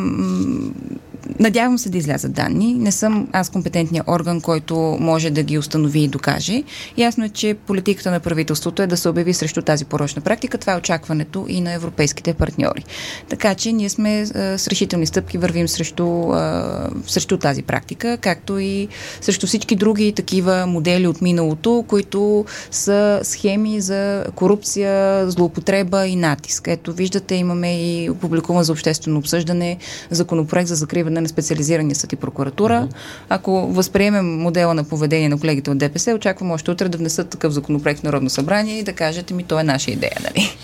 Надявам 1.40 1.78
се 1.78 1.90
да 1.90 1.98
излязат 1.98 2.34
данни. 2.34 2.74
Не 2.74 2.92
съм 2.92 3.28
аз 3.32 3.50
компетентният 3.50 4.08
орган, 4.08 4.42
който 4.42 4.98
може 5.00 5.30
да 5.30 5.44
ги 5.44 5.58
установи 5.58 6.00
и 6.00 6.08
докаже. 6.08 6.64
Ясно 6.98 7.26
е, 7.26 7.30
че 7.30 7.54
политиката 7.54 8.12
на 8.12 8.20
правителството 8.20 8.82
е 8.82 8.88
да 8.88 8.98
се 8.98 9.10
обяви 9.10 9.34
срещу 9.34 9.62
тази 9.62 9.86
порочна 9.86 10.22
практика. 10.22 10.58
Това 10.58 10.74
е 10.74 10.78
очакването 10.78 11.46
и 11.50 11.62
на 11.62 11.74
европейските 11.74 12.34
партньори. 12.34 12.84
Така 13.30 13.56
че 13.56 13.72
ние 13.72 13.90
сме 13.90 14.22
а, 14.22 14.58
с 14.58 14.68
решителни 14.68 15.06
стъпки 15.06 15.38
вървим 15.38 15.68
срещу, 15.68 16.32
а, 16.32 16.90
срещу 17.08 17.38
тази 17.38 17.64
практика, 17.64 18.18
както 18.18 18.60
и 18.60 18.88
срещу 19.22 19.48
всички 19.48 19.76
други 19.76 20.14
такива 20.14 20.66
модели 20.68 21.08
от 21.08 21.22
миналото, 21.22 21.86
които 21.88 22.46
са 22.72 23.20
схеми 23.24 23.82
за 23.82 24.26
корупция, 24.36 25.30
злоупотреба 25.32 26.08
и 26.08 26.16
натиск. 26.16 26.68
Ето, 26.68 26.94
виждате, 26.94 27.36
имаме 27.36 27.82
и 27.82 28.12
публикуван 28.22 28.64
за 28.64 28.72
обществено 28.72 29.20
обсъждане 29.20 29.78
законопроект 30.10 30.68
за 30.68 30.76
закриване 30.76 31.11
на 31.12 31.30
специализирания 31.30 31.96
съд 31.96 32.14
и 32.14 32.16
прокуратура. 32.16 32.74
Uh-huh. 32.74 32.96
Ако 33.30 33.68
възприемем 33.68 34.26
модела 34.26 34.74
на 34.74 34.84
поведение 34.84 35.30
на 35.30 35.40
колегите 35.40 35.72
от 35.72 35.78
ДПС, 35.78 36.14
очаквам 36.14 36.52
още 36.52 36.72
утре 36.72 36.90
да 36.90 36.98
внесат 36.98 37.30
такъв 37.30 37.54
законопроект 37.54 38.00
в 38.00 38.04
Народно 38.04 38.30
събрание 38.30 38.80
и 38.80 38.84
да 38.84 38.94
кажете 38.94 39.34
ми, 39.34 39.44
то 39.44 39.60
е 39.60 39.64
наша 39.64 39.92
идея, 39.92 40.18
нали? 40.24 40.56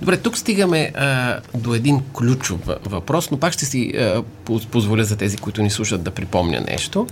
Добре, 0.00 0.16
тук 0.16 0.38
стигаме 0.38 0.92
а, 0.94 1.38
до 1.54 1.74
един 1.74 2.00
ключов 2.12 2.60
въпрос, 2.84 3.30
но 3.30 3.36
пак 3.36 3.52
ще 3.52 3.64
си 3.64 3.92
а, 3.96 4.22
позволя 4.70 5.04
за 5.04 5.16
тези, 5.16 5.36
които 5.36 5.62
ни 5.62 5.70
слушат 5.70 6.02
да 6.02 6.10
припомня 6.10 6.60
нещо. 6.60 7.06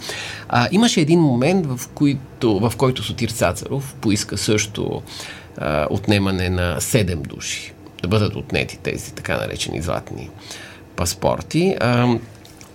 А, 0.49 0.69
имаше 0.73 1.01
един 1.01 1.21
момент, 1.21 1.67
в, 1.67 1.81
който, 1.95 2.61
в 2.61 2.73
който 2.77 3.03
Сотир 3.03 3.29
Цацаров 3.29 3.95
поиска 4.01 4.39
също 4.39 5.03
а, 5.59 5.87
отнемане 5.91 6.51
на 6.51 6.77
7 6.81 7.15
души, 7.15 7.73
да 8.03 8.09
бъдат 8.09 8.37
отнети 8.37 8.79
тези 8.79 9.13
така 9.13 9.37
наречени 9.37 9.83
златни 9.83 10.31
паспорти. 10.97 11.77
А, 11.81 12.19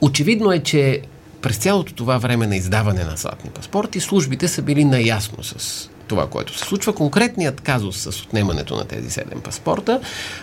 Очевидно 0.01 0.51
е, 0.51 0.59
че 0.59 1.01
през 1.41 1.57
цялото 1.57 1.93
това 1.93 2.17
време 2.17 2.47
на 2.47 2.55
издаване 2.55 3.03
на 3.03 3.15
златни 3.15 3.49
паспорти 3.49 3.99
службите 3.99 4.47
са 4.47 4.61
били 4.61 4.85
наясно 4.85 5.43
с 5.43 5.89
това, 6.07 6.27
което 6.29 6.57
се 6.57 6.65
случва. 6.65 6.93
Конкретният 6.93 7.61
казус 7.61 7.97
с 7.97 8.21
отнемането 8.23 8.75
на 8.75 8.85
тези 8.85 9.09
седем 9.09 9.41
паспорта 9.41 10.01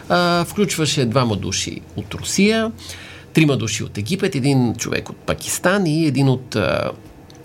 а, 0.08 0.44
включваше 0.44 1.04
двама 1.04 1.36
души 1.36 1.80
от 1.96 2.14
Русия, 2.14 2.72
трима 3.32 3.56
души 3.56 3.84
от 3.84 3.98
Египет, 3.98 4.34
един 4.34 4.74
човек 4.74 5.08
от 5.10 5.16
Пакистан 5.16 5.86
и 5.86 6.06
един 6.06 6.28
от 6.28 6.56
а, 6.56 6.90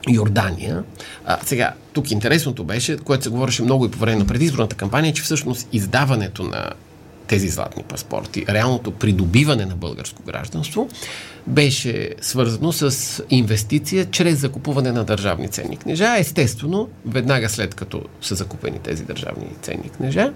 Йордания. 0.10 0.84
А, 1.26 1.38
сега, 1.46 1.74
тук 1.94 2.12
интересното 2.12 2.64
беше, 2.64 2.98
което 2.98 3.24
се 3.24 3.30
говореше 3.30 3.64
много 3.64 3.86
и 3.86 3.92
по 3.92 4.00
време 4.00 4.18
на 4.18 4.28
предизборната 4.28 4.76
кампания, 4.76 5.14
че 5.14 5.24
всъщност 5.24 5.68
издаването 5.72 6.44
на 6.44 6.70
тези 7.32 7.50
златни 7.50 7.84
паспорти, 7.84 8.46
реалното 8.50 8.92
придобиване 8.92 9.66
на 9.66 9.76
българско 9.76 10.24
гражданство, 10.24 10.90
беше 11.48 12.10
свързано 12.22 12.72
с 12.72 13.24
инвестиция 13.30 14.12
чрез 14.12 14.40
закупуване 14.40 14.92
на 14.92 15.04
държавни 15.04 15.48
ценни 15.48 15.78
книжа. 15.78 16.18
Естествено, 16.18 16.90
веднага 17.06 17.50
след 17.50 17.76
като 17.76 18.02
са 18.22 18.36
закупени 18.36 18.80
тези 18.80 19.04
държавни 19.04 19.48
ценни 19.62 19.90
книжа, 19.90 20.34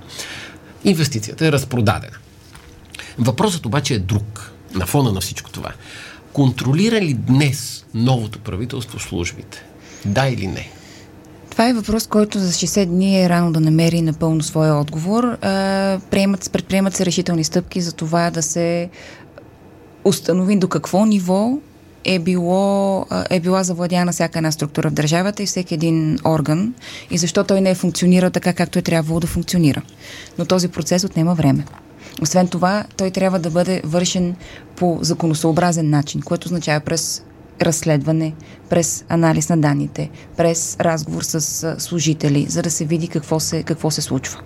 инвестицията 0.83 1.47
е 1.47 1.51
разпродадена. 1.51 2.17
Въпросът 3.17 3.65
обаче 3.65 3.93
е 3.93 3.99
друг, 3.99 4.51
на 4.73 4.85
фона 4.85 5.11
на 5.11 5.21
всичко 5.21 5.51
това. 5.51 5.71
Контролира 6.33 7.01
ли 7.01 7.13
днес 7.13 7.85
новото 7.93 8.39
правителство 8.39 8.99
службите? 8.99 9.63
Да 10.05 10.27
или 10.27 10.47
не? 10.47 10.71
Това 11.55 11.69
е 11.69 11.73
въпрос, 11.73 12.07
който 12.07 12.39
за 12.39 12.51
60 12.51 12.85
дни 12.85 13.23
е 13.23 13.29
рано 13.29 13.51
да 13.51 13.59
намери 13.59 14.01
напълно 14.01 14.43
своя 14.43 14.75
отговор. 14.75 15.37
Приемат, 16.11 16.49
предприемат 16.51 16.95
се 16.95 17.05
решителни 17.05 17.43
стъпки 17.43 17.81
за 17.81 17.93
това 17.93 18.31
да 18.31 18.41
се 18.41 18.89
установи 20.03 20.55
до 20.55 20.67
какво 20.67 21.05
ниво 21.05 21.57
е, 22.03 22.19
било, 22.19 23.05
е 23.29 23.39
била 23.39 23.63
завладяна 23.63 24.11
всяка 24.11 24.39
една 24.39 24.51
структура 24.51 24.89
в 24.89 24.93
държавата 24.93 25.43
и 25.43 25.45
всеки 25.45 25.73
един 25.73 26.19
орган 26.25 26.73
и 27.11 27.17
защо 27.17 27.43
той 27.43 27.61
не 27.61 27.69
е 27.69 27.75
функционирал 27.75 28.29
така, 28.29 28.53
както 28.53 28.79
е 28.79 28.81
трябвало 28.81 29.19
да 29.19 29.27
функционира. 29.27 29.81
Но 30.37 30.45
този 30.45 30.67
процес 30.67 31.03
отнема 31.03 31.35
време. 31.35 31.65
Освен 32.21 32.47
това, 32.47 32.83
той 32.97 33.11
трябва 33.11 33.39
да 33.39 33.49
бъде 33.49 33.81
вършен 33.83 34.35
по 34.75 34.99
законосъобразен 35.01 35.89
начин, 35.89 36.21
което 36.21 36.45
означава 36.45 36.79
през 36.79 37.23
разследване, 37.61 38.33
през 38.69 39.05
анализ 39.09 39.49
на 39.49 39.57
данните, 39.57 40.09
през 40.37 40.77
разговор 40.79 41.23
с 41.23 41.75
служители, 41.79 42.45
за 42.49 42.61
да 42.61 42.71
се 42.71 42.85
види 42.85 43.07
какво 43.07 43.39
се, 43.39 43.63
какво 43.63 43.91
се 43.91 44.01
случва. 44.01 44.39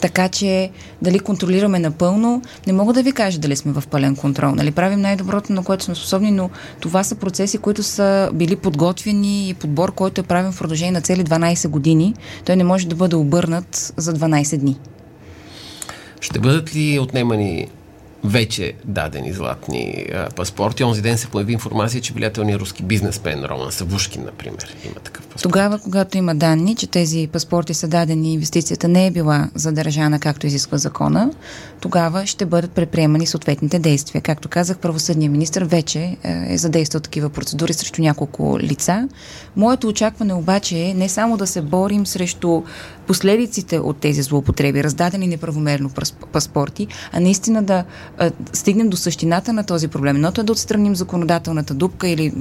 Така 0.00 0.28
че 0.28 0.70
дали 1.02 1.18
контролираме 1.18 1.78
напълно, 1.78 2.42
не 2.66 2.72
мога 2.72 2.92
да 2.92 3.02
ви 3.02 3.12
кажа 3.12 3.38
дали 3.38 3.56
сме 3.56 3.72
в 3.72 3.82
пълен 3.90 4.16
контрол. 4.16 4.54
Нали, 4.54 4.70
правим 4.70 5.00
най-доброто, 5.00 5.52
на 5.52 5.64
което 5.64 5.84
сме 5.84 5.94
способни, 5.94 6.30
но 6.30 6.50
това 6.80 7.04
са 7.04 7.14
процеси, 7.14 7.58
които 7.58 7.82
са 7.82 8.30
били 8.34 8.56
подготвени 8.56 9.48
и 9.48 9.54
подбор, 9.54 9.92
който 9.92 10.20
е 10.20 10.24
правен 10.24 10.52
в 10.52 10.58
продължение 10.58 10.92
на 10.92 11.00
цели 11.00 11.24
12 11.24 11.68
години. 11.68 12.14
Той 12.44 12.56
не 12.56 12.64
може 12.64 12.88
да 12.88 12.96
бъде 12.96 13.16
обърнат 13.16 13.92
за 13.96 14.14
12 14.14 14.56
дни. 14.56 14.78
Ще 16.20 16.38
бъдат 16.38 16.76
ли 16.76 16.98
отнемани 16.98 17.68
вече 18.24 18.72
дадени 18.84 19.32
златни 19.32 20.06
а, 20.14 20.28
паспорти. 20.36 20.84
Онзи 20.84 21.02
ден 21.02 21.18
се 21.18 21.26
появи 21.26 21.52
информация, 21.52 22.00
че 22.00 22.12
влиятелният 22.12 22.60
руски 22.60 22.82
бизнесмен 22.82 23.44
Роман 23.44 23.72
Савушкин, 23.72 24.24
например, 24.24 24.76
има 24.84 24.94
такъв 24.94 25.26
паспорт. 25.26 25.42
Тогава, 25.42 25.78
когато 25.78 26.18
има 26.18 26.34
данни, 26.34 26.74
че 26.74 26.86
тези 26.86 27.28
паспорти 27.32 27.74
са 27.74 27.88
дадени 27.88 28.32
инвестицията 28.32 28.88
не 28.88 29.06
е 29.06 29.10
била 29.10 29.50
задържана 29.54 30.20
както 30.20 30.46
изисква 30.46 30.78
закона, 30.78 31.30
тогава 31.80 32.26
ще 32.26 32.46
бъдат 32.46 32.70
предприемани 32.70 33.26
съответните 33.26 33.78
действия. 33.78 34.22
Както 34.22 34.48
казах, 34.48 34.78
правосъдният 34.78 35.32
министр 35.32 35.64
вече 35.64 35.98
е, 36.00 36.16
е 36.48 36.58
задействал 36.58 37.00
такива 37.00 37.30
процедури 37.30 37.72
срещу 37.72 38.02
няколко 38.02 38.58
лица. 38.60 39.08
Моето 39.56 39.88
очакване 39.88 40.34
обаче 40.34 40.78
е 40.78 40.94
не 40.94 41.08
само 41.08 41.36
да 41.36 41.46
се 41.46 41.62
борим 41.62 42.06
срещу 42.06 42.62
последиците 43.06 43.78
от 43.78 43.96
тези 43.96 44.22
злоупотреби, 44.22 44.84
раздадени 44.84 45.26
неправомерно 45.26 45.90
паспорти, 46.32 46.86
а 47.12 47.20
наистина 47.20 47.62
да 47.62 47.84
а, 48.18 48.30
стигнем 48.52 48.88
до 48.88 48.96
същината 48.96 49.52
на 49.52 49.64
този 49.64 49.88
проблем. 49.88 50.16
Едното 50.16 50.40
е 50.40 50.44
да 50.44 50.52
отстраним 50.52 50.96
законодателната 50.96 51.74
дупка 51.74 52.08
или 52.08 52.32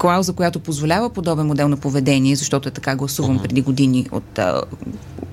клауза, 0.00 0.32
която 0.32 0.60
позволява 0.60 1.10
подобен 1.10 1.46
модел 1.46 1.68
на 1.68 1.76
поведение, 1.76 2.36
защото 2.36 2.68
е 2.68 2.72
така 2.72 2.96
гласуван 2.96 3.38
uh-huh. 3.38 3.42
преди 3.42 3.60
години 3.60 4.06
от 4.12 4.38
а, 4.38 4.62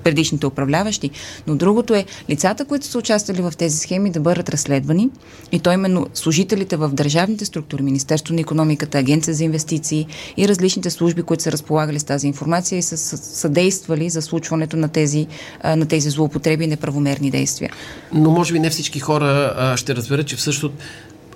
предишните 0.04 0.46
управляващи. 0.46 1.10
Но 1.46 1.56
другото 1.56 1.94
е 1.94 2.04
лицата, 2.30 2.64
които 2.64 2.86
са 2.86 2.98
участвали 2.98 3.42
в 3.42 3.52
тези 3.58 3.78
схеми, 3.78 4.10
да 4.10 4.20
бъдат 4.20 4.48
разследвани 4.48 5.08
и 5.52 5.58
то 5.58 5.72
именно 5.72 6.06
служителите 6.14 6.76
в 6.76 6.88
държавните 6.88 7.44
структури, 7.44 7.82
Министерство 7.82 8.34
на 8.34 8.40
економиката, 8.40 8.98
Агенция 8.98 9.34
за 9.34 9.44
инвестиции 9.44 10.06
и 10.36 10.48
различните 10.48 10.90
служби, 10.90 11.22
които 11.22 11.42
са 11.42 11.52
разполагали 11.52 11.98
с 11.98 12.04
тази 12.04 12.26
информация 12.26 12.78
и 12.78 12.82
са 12.82 12.96
съдействали 13.16 14.10
за 14.10 14.22
случването 14.22 14.76
на 14.76 14.88
тези, 14.88 15.26
на 15.64 15.86
тези 15.86 16.10
злоупотреби 16.10 16.64
и 16.64 16.66
неправомерни 16.66 17.30
действия. 17.30 17.70
Но 18.12 18.30
може 18.30 18.52
би 18.52 18.58
не 18.58 18.70
всички 18.70 19.00
хора 19.00 19.54
а, 19.56 19.76
ще 19.76 19.96
разберат, 19.96 20.26
че 20.26 20.36
всъщност 20.36 20.74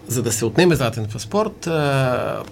за 0.09 0.23
да 0.23 0.33
се 0.33 0.45
отнеме 0.45 0.75
златен 0.75 1.07
паспорт, 1.13 1.61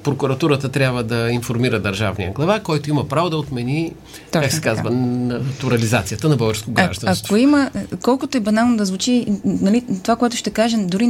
прокуратурата 0.02 0.68
трябва 0.68 1.04
да 1.04 1.30
информира 1.30 1.80
държавния 1.80 2.32
глава, 2.32 2.60
който 2.60 2.90
има 2.90 3.08
право 3.08 3.30
да 3.30 3.36
отмени, 3.36 3.92
Точно 4.32 4.40
как 4.40 4.52
се 4.52 4.60
казва, 4.60 4.90
натурализацията 4.90 6.28
на 6.28 6.36
българско 6.36 6.70
гражданство. 6.70 7.34
А, 7.34 7.36
ако 7.36 7.36
има, 7.36 7.70
колкото 8.02 8.38
е 8.38 8.40
банално 8.40 8.76
да 8.76 8.84
звучи, 8.84 9.26
нали, 9.44 9.84
това, 10.02 10.16
което 10.16 10.36
ще 10.36 10.50
кажа, 10.50 10.76
дори 10.78 11.06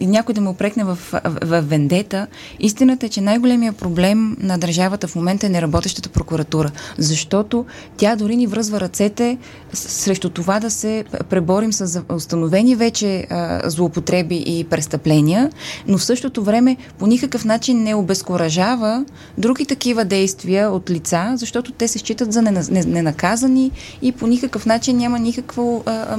някой 0.00 0.34
да 0.34 0.40
му 0.40 0.50
опрекне 0.50 0.84
в, 0.84 0.94
в, 0.94 1.20
в 1.24 1.62
вендета, 1.62 2.26
истината 2.58 3.06
е, 3.06 3.08
че 3.08 3.20
най-големия 3.20 3.72
проблем 3.72 4.36
на 4.40 4.58
държавата 4.58 5.08
в 5.08 5.16
момента 5.16 5.46
е 5.46 5.50
неработещата 5.50 6.08
прокуратура, 6.08 6.70
защото 6.98 7.64
тя 7.96 8.16
дори 8.16 8.36
ни 8.36 8.46
връзва 8.46 8.80
ръцете 8.80 9.38
срещу 9.72 10.30
това 10.30 10.60
да 10.60 10.70
се 10.70 11.04
преборим 11.28 11.72
с 11.72 12.02
установени 12.08 12.76
вече 12.76 13.26
а, 13.30 13.70
злоупотреби 13.70 14.44
и 14.46 14.64
престъпления, 14.64 15.50
но 15.86 15.98
в 15.98 16.04
същото 16.04 16.44
време 16.44 16.76
по 16.98 17.06
никакъв 17.06 17.44
начин 17.44 17.82
не 17.82 17.94
обезкуражава 17.94 19.04
други 19.38 19.66
такива 19.66 20.04
действия 20.04 20.70
от 20.70 20.90
лица, 20.90 21.32
защото 21.36 21.72
те 21.72 21.88
се 21.88 21.98
считат 21.98 22.32
за 22.32 22.42
ненаказани 22.42 23.70
и 24.02 24.12
по 24.12 24.26
никакъв 24.26 24.66
начин 24.66 24.96
няма 24.96 25.18
никакво. 25.18 25.82
А, 25.86 26.18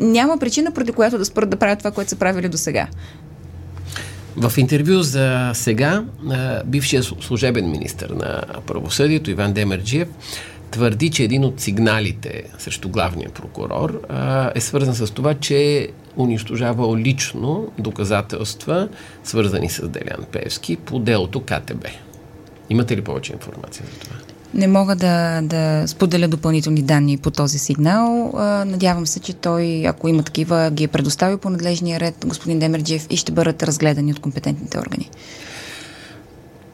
няма 0.00 0.38
причина, 0.38 0.70
преди 0.70 0.92
която 0.92 1.18
да 1.18 1.24
спрат 1.24 1.50
да 1.50 1.56
правят 1.56 1.78
това, 1.78 1.90
което 1.90 2.10
са 2.10 2.16
правили 2.16 2.48
до 2.48 2.56
сега. 2.56 2.86
В 4.36 4.52
интервю 4.58 5.02
за 5.02 5.50
сега 5.54 6.04
бившият 6.64 7.04
служебен 7.04 7.70
министр 7.70 8.14
на 8.14 8.42
правосъдието 8.66 9.30
Иван 9.30 9.52
Демерджиев 9.52 10.08
твърди, 10.74 11.10
че 11.10 11.22
един 11.22 11.44
от 11.44 11.60
сигналите 11.60 12.42
срещу 12.58 12.88
главния 12.88 13.30
прокурор 13.30 14.00
а, 14.08 14.50
е 14.54 14.60
свързан 14.60 14.94
с 14.94 15.10
това, 15.10 15.34
че 15.34 15.88
унищожавал 16.16 16.96
лично 16.96 17.66
доказателства, 17.78 18.88
свързани 19.24 19.70
с 19.70 19.88
Делян 19.88 20.24
Певски 20.32 20.76
по 20.76 20.98
делото 20.98 21.40
КТБ. 21.40 21.86
Имате 22.70 22.96
ли 22.96 23.02
повече 23.02 23.32
информация 23.32 23.86
за 23.92 23.98
това? 24.00 24.16
Не 24.54 24.66
мога 24.66 24.96
да, 24.96 25.40
да 25.42 25.84
споделя 25.86 26.28
допълнителни 26.28 26.82
данни 26.82 27.18
по 27.18 27.30
този 27.30 27.58
сигнал. 27.58 28.32
Надявам 28.66 29.06
се, 29.06 29.20
че 29.20 29.32
той, 29.32 29.86
ако 29.86 30.08
има 30.08 30.22
такива, 30.22 30.70
ги 30.70 30.84
е 30.84 30.88
предоставил 30.88 31.38
по 31.38 31.50
надлежния 31.50 32.00
ред 32.00 32.14
господин 32.26 32.58
Демерджиев 32.58 33.06
и 33.10 33.16
ще 33.16 33.32
бъдат 33.32 33.62
разгледани 33.62 34.12
от 34.12 34.20
компетентните 34.20 34.78
органи. 34.78 35.10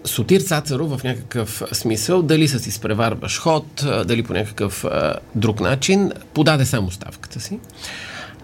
Сотир 0.05 0.41
Цацаров 0.41 0.99
в 0.99 1.05
някакъв 1.05 1.63
смисъл, 1.73 2.23
дали 2.23 2.49
с 2.49 2.67
изпреварваш 2.67 3.39
ход, 3.39 3.85
дали 4.07 4.23
по 4.23 4.33
някакъв 4.33 4.85
друг 5.35 5.61
начин, 5.61 6.13
подаде 6.35 6.65
само 6.65 6.91
ставката 6.91 7.41
си. 7.41 7.59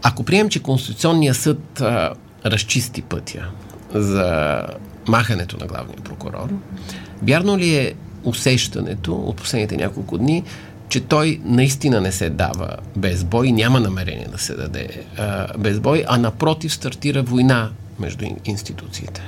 Ако 0.02 0.22
прием, 0.22 0.48
че 0.48 0.62
Конституционният 0.62 1.36
съд 1.36 1.80
а, 1.80 2.14
разчисти 2.46 3.02
пътя 3.02 3.48
за 3.94 4.60
махането 5.08 5.56
на 5.60 5.66
главния 5.66 5.96
прокурор, 5.96 6.48
вярно 7.22 7.58
ли 7.58 7.76
е 7.76 7.94
усещането 8.24 9.14
от 9.14 9.36
последните 9.36 9.76
няколко 9.76 10.18
дни, 10.18 10.42
че 10.88 11.00
той 11.00 11.40
наистина 11.44 12.00
не 12.00 12.12
се 12.12 12.30
дава 12.30 12.76
без 12.96 13.24
бой, 13.24 13.52
няма 13.52 13.80
намерение 13.80 14.28
да 14.32 14.38
се 14.38 14.54
даде 14.54 14.88
а, 15.18 15.58
без 15.58 15.80
бой, 15.80 16.04
а 16.08 16.18
напротив 16.18 16.74
стартира 16.74 17.22
война 17.22 17.70
между 17.98 18.24
институциите? 18.44 19.22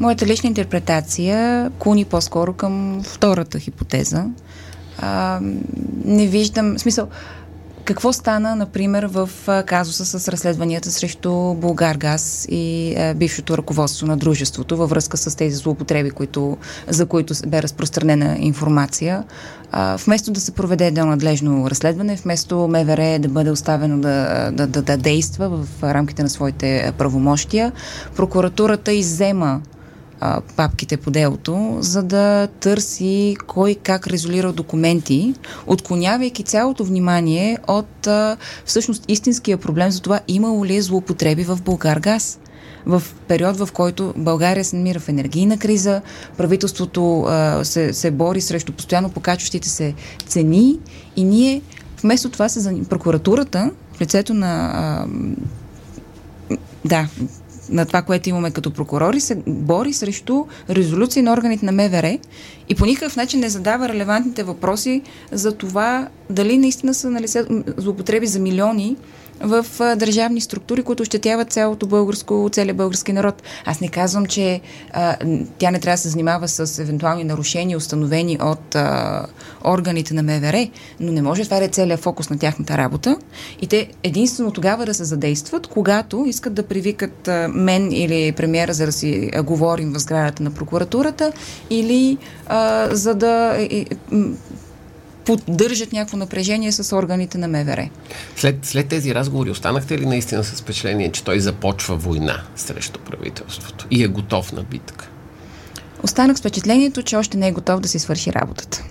Моята 0.00 0.26
лична 0.26 0.48
интерпретация 0.48 1.70
клони 1.78 2.04
по-скоро 2.04 2.52
към 2.52 3.02
втората 3.02 3.58
хипотеза. 3.58 4.24
А, 4.98 5.40
не 6.04 6.26
виждам, 6.26 6.74
в 6.76 6.80
смисъл, 6.80 7.08
какво 7.88 8.12
стана, 8.12 8.56
например, 8.56 9.04
в 9.04 9.30
казуса 9.66 10.04
с 10.04 10.28
разследванията 10.28 10.90
срещу 10.90 11.54
Булгаргаз 11.54 12.46
и 12.50 12.96
бившото 13.16 13.58
ръководство 13.58 14.06
на 14.06 14.16
дружеството 14.16 14.76
във 14.76 14.90
връзка 14.90 15.16
с 15.16 15.36
тези 15.36 15.56
злоупотреби, 15.56 16.10
които, 16.10 16.56
за 16.88 17.06
които 17.06 17.34
бе 17.46 17.62
разпространена 17.62 18.36
информация? 18.38 19.24
Вместо 20.04 20.30
да 20.30 20.40
се 20.40 20.52
проведе 20.52 20.86
едно 20.86 21.06
надлежно 21.06 21.70
разследване, 21.70 22.16
вместо 22.16 22.68
МВР 22.68 23.18
да 23.18 23.28
бъде 23.28 23.50
оставено 23.50 24.00
да, 24.00 24.50
да, 24.52 24.66
да, 24.66 24.82
да 24.82 24.96
действа 24.96 25.48
в 25.48 25.82
рамките 25.82 26.22
на 26.22 26.28
своите 26.28 26.92
правомощия, 26.98 27.72
прокуратурата 28.16 28.92
иззема 28.92 29.60
папките 30.56 30.96
по 30.96 31.10
делото, 31.10 31.76
за 31.80 32.02
да 32.02 32.46
търси 32.46 33.36
кой 33.46 33.74
как 33.74 34.06
резолира 34.06 34.52
документи, 34.52 35.34
отклонявайки 35.66 36.42
цялото 36.42 36.84
внимание 36.84 37.58
от 37.68 38.06
а, 38.06 38.36
всъщност 38.64 39.04
истинския 39.08 39.58
проблем 39.58 39.90
за 39.90 40.00
това 40.00 40.20
имало 40.28 40.64
ли 40.64 40.76
е 40.76 40.82
злоупотреби 40.82 41.44
в 41.44 41.58
Българ 41.64 42.00
газ 42.00 42.38
в 42.86 43.02
период, 43.28 43.56
в 43.56 43.68
който 43.72 44.14
България 44.16 44.64
се 44.64 44.76
намира 44.76 45.00
в 45.00 45.08
енергийна 45.08 45.58
криза, 45.58 46.02
правителството 46.36 47.20
а, 47.22 47.64
се, 47.64 47.92
се 47.92 48.10
бори 48.10 48.40
срещу 48.40 48.72
постоянно 48.72 49.10
покачващите 49.10 49.68
се 49.68 49.94
цени 50.26 50.78
и 51.16 51.24
ние 51.24 51.62
вместо 52.02 52.30
това 52.30 52.48
се 52.48 52.82
прокуратурата 52.88 53.70
в 53.92 54.00
лицето 54.00 54.34
на 54.34 54.72
а, 54.74 55.06
да, 56.84 57.08
на 57.68 57.86
това, 57.86 58.02
което 58.02 58.28
имаме 58.28 58.50
като 58.50 58.70
прокурори, 58.70 59.20
се 59.20 59.34
бори 59.46 59.92
срещу 59.92 60.44
резолюции 60.70 61.22
на 61.22 61.32
органите 61.32 61.66
на 61.66 61.72
МВР 61.72 62.18
и 62.68 62.74
по 62.74 62.86
никакъв 62.86 63.16
начин 63.16 63.40
не 63.40 63.48
задава 63.48 63.88
релевантните 63.88 64.42
въпроси 64.42 65.02
за 65.32 65.52
това 65.52 66.08
дали 66.30 66.58
наистина 66.58 66.94
са 66.94 67.10
налице 67.10 67.44
злоупотреби 67.76 68.26
за 68.26 68.38
милиони 68.38 68.96
в 69.40 69.66
държавни 69.96 70.40
структури, 70.40 70.82
които 70.82 71.02
ощетяват 71.02 71.52
цялото 71.52 71.86
българско, 71.86 72.48
целият 72.52 72.76
български 72.76 73.12
народ. 73.12 73.42
Аз 73.64 73.80
не 73.80 73.88
казвам, 73.88 74.26
че 74.26 74.60
а, 74.92 75.16
тя 75.58 75.70
не 75.70 75.80
трябва 75.80 75.94
да 75.94 76.02
се 76.02 76.08
занимава 76.08 76.48
с 76.48 76.78
евентуални 76.78 77.24
нарушения, 77.24 77.78
установени 77.78 78.38
от 78.42 78.74
а, 78.74 79.26
органите 79.64 80.14
на 80.14 80.22
МВР, 80.22 80.68
но 81.00 81.12
не 81.12 81.22
може 81.22 81.44
това 81.44 81.58
да 81.58 81.64
е 81.64 81.68
целият 81.68 82.00
фокус 82.00 82.30
на 82.30 82.38
тяхната 82.38 82.78
работа. 82.78 83.16
И 83.62 83.66
те 83.66 83.88
единствено 84.02 84.50
тогава 84.50 84.86
да 84.86 84.94
се 84.94 85.04
задействат, 85.04 85.66
когато 85.66 86.24
искат 86.26 86.54
да 86.54 86.62
привикат 86.62 87.28
а, 87.28 87.48
мен 87.48 87.92
или 87.92 88.32
премиера, 88.32 88.72
за 88.72 88.86
да 88.86 88.92
си 88.92 89.30
а, 89.34 89.42
говорим 89.42 89.92
в 89.92 89.98
сградата 89.98 90.42
на 90.42 90.50
прокуратурата, 90.50 91.32
или 91.70 92.18
а, 92.46 92.88
за 92.92 93.14
да 93.14 93.56
поддържат 95.28 95.92
някакво 95.92 96.16
напрежение 96.16 96.72
с 96.72 96.96
органите 96.96 97.38
на 97.38 97.48
МВР. 97.48 97.88
След, 98.36 98.64
след 98.64 98.88
тези 98.88 99.14
разговори 99.14 99.50
останахте 99.50 99.98
ли 99.98 100.06
наистина 100.06 100.44
с 100.44 100.60
впечатление, 100.60 101.12
че 101.12 101.24
той 101.24 101.40
започва 101.40 101.96
война 101.96 102.42
срещу 102.56 103.00
правителството 103.00 103.86
и 103.90 104.04
е 104.04 104.06
готов 104.06 104.52
на 104.52 104.62
битка? 104.62 105.08
Останах 106.02 106.36
с 106.36 106.40
впечатлението, 106.40 107.02
че 107.02 107.16
още 107.16 107.36
не 107.36 107.48
е 107.48 107.52
готов 107.52 107.80
да 107.80 107.88
си 107.88 107.98
свърши 107.98 108.32
работата. 108.32 108.84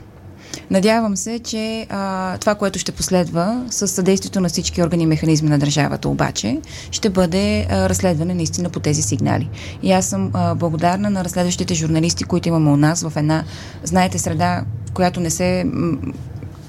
Надявам 0.71 1.17
се, 1.17 1.39
че 1.39 1.88
а, 1.89 2.38
това, 2.38 2.56
което 2.56 2.80
ще 2.80 2.91
последва 2.91 3.63
с 3.69 3.88
съдействието 3.88 4.41
на 4.41 4.50
всички 4.50 4.84
органи 4.84 5.04
и 5.04 5.08
механизми 5.08 5.50
на 5.50 5.60
държавата, 5.60 6.10
обаче, 6.10 6.60
ще 6.91 7.10
бъде 7.10 7.67
а, 7.69 7.89
разследване 7.89 8.34
наистина 8.34 8.69
по 8.69 8.80
тези 8.80 9.02
сигнали. 9.02 9.50
И 9.84 9.91
аз 9.91 10.06
съм 10.06 10.32
а, 10.34 10.56
благодарна 10.56 11.10
на 11.10 11.23
разследващите 11.23 11.73
журналисти, 11.73 12.23
които 12.23 12.47
имаме 12.47 12.69
у 12.69 12.78
нас 12.78 13.02
в 13.04 13.13
една, 13.15 13.43
знаете, 13.84 14.19
среда, 14.19 14.63
която 14.98 15.20
не 15.20 15.30
се 15.30 15.66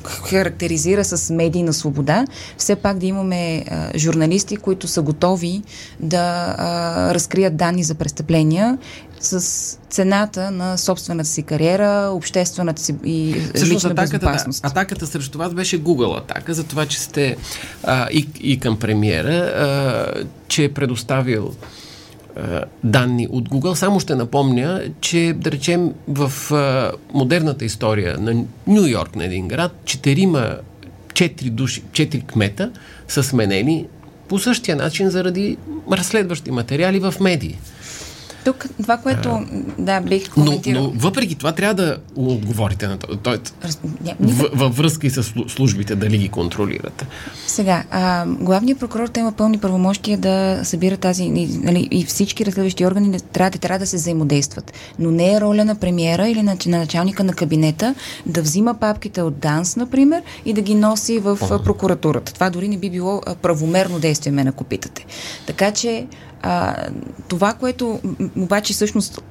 характеризира 0.04 1.04
с 1.04 1.34
медийна 1.34 1.72
свобода, 1.72 2.24
все 2.56 2.76
пак 2.76 2.98
да 2.98 3.06
имаме 3.06 3.64
а, 3.70 3.98
журналисти, 3.98 4.56
които 4.56 4.88
са 4.88 5.02
готови 5.02 5.62
да 6.00 6.54
а, 6.58 7.14
разкрият 7.14 7.56
данни 7.56 7.82
за 7.82 7.94
престъпления 7.94 8.78
с 9.20 9.78
цената 9.90 10.50
на 10.50 10.78
собствената 10.78 11.28
си 11.28 11.42
кариера, 11.42 12.10
обществената 12.12 12.82
си 12.82 12.94
и 13.04 13.34
Всъщност, 13.54 13.72
лична 13.72 13.90
атаката, 13.90 14.18
безопасност. 14.18 14.62
Да, 14.62 14.68
атаката 14.68 15.06
срещу 15.06 15.38
вас 15.38 15.54
беше 15.54 15.82
Google 15.82 16.18
атака, 16.18 16.54
за 16.54 16.64
това, 16.64 16.86
че 16.86 17.00
сте 17.00 17.36
а, 17.82 18.08
и, 18.10 18.28
и 18.40 18.60
към 18.60 18.78
премиера, 18.78 19.34
а, 19.34 20.24
че 20.48 20.64
е 20.64 20.72
предоставил 20.72 21.54
данни 22.84 23.28
от 23.30 23.48
Google. 23.48 23.74
Само 23.74 24.00
ще 24.00 24.14
напомня, 24.14 24.82
че 25.00 25.34
да 25.36 25.50
речем 25.50 25.92
в 26.08 26.52
а, 26.52 26.92
модерната 27.14 27.64
история 27.64 28.18
на 28.18 28.44
Нью 28.66 28.86
Йорк 28.86 29.16
на 29.16 29.24
един 29.24 29.48
град, 29.48 29.72
четирима, 29.84 30.56
четири 31.14 31.50
души, 31.50 31.82
четири 31.92 32.22
кмета 32.22 32.70
са 33.08 33.22
сменени 33.22 33.86
по 34.28 34.38
същия 34.38 34.76
начин 34.76 35.10
заради 35.10 35.56
разследващи 35.92 36.50
материали 36.50 36.98
в 36.98 37.14
медии. 37.20 37.58
Тук 38.48 38.66
това, 38.82 38.96
което 38.96 39.28
а, 39.28 39.46
да, 39.78 40.00
бих 40.00 40.30
коментирал. 40.30 40.82
Но, 40.82 40.88
но 40.88 41.00
въпреки 41.00 41.34
това 41.34 41.52
трябва 41.52 41.74
да 41.74 41.96
отговорите 42.16 42.88
на 42.88 42.98
това. 42.98 43.38
във 44.52 44.76
връзка 44.76 45.06
и 45.06 45.10
с 45.10 45.22
службите, 45.48 45.96
дали 45.96 46.18
ги 46.18 46.28
контролирате. 46.28 47.06
Сега, 47.46 47.84
а, 47.90 48.26
главният 48.26 48.80
прокурор 48.80 49.08
има 49.18 49.32
пълни 49.32 49.58
правомощия 49.58 50.18
да 50.18 50.60
събира 50.64 50.96
тази 50.96 51.30
нали, 51.30 51.88
и 51.90 52.04
всички 52.04 52.46
разследващи 52.46 52.86
органи 52.86 53.20
трябва, 53.32 53.58
трябва 53.58 53.78
да 53.78 53.86
се 53.86 53.96
взаимодействат. 53.96 54.72
Но 54.98 55.10
не 55.10 55.32
е 55.32 55.40
роля 55.40 55.64
на 55.64 55.74
премиера 55.74 56.28
или 56.28 56.42
на, 56.42 56.56
на 56.66 56.78
началника 56.78 57.24
на 57.24 57.32
кабинета 57.32 57.94
да 58.26 58.42
взима 58.42 58.74
папките 58.74 59.22
от 59.22 59.38
ДАНС, 59.38 59.76
например, 59.76 60.22
и 60.44 60.52
да 60.52 60.60
ги 60.60 60.74
носи 60.74 61.18
в 61.18 61.38
О. 61.42 61.62
прокуратурата. 61.62 62.34
Това 62.34 62.50
дори 62.50 62.68
не 62.68 62.78
би 62.78 62.90
било 62.90 63.22
правомерно 63.42 63.98
действие, 63.98 64.32
ме 64.32 64.44
ако 64.48 64.64
питате. 64.64 65.06
Така 65.46 65.70
че 65.70 66.06
а, 66.42 66.76
това, 67.28 67.52
което 67.52 68.00
обаче 68.36 68.72
всъщност 68.72 69.22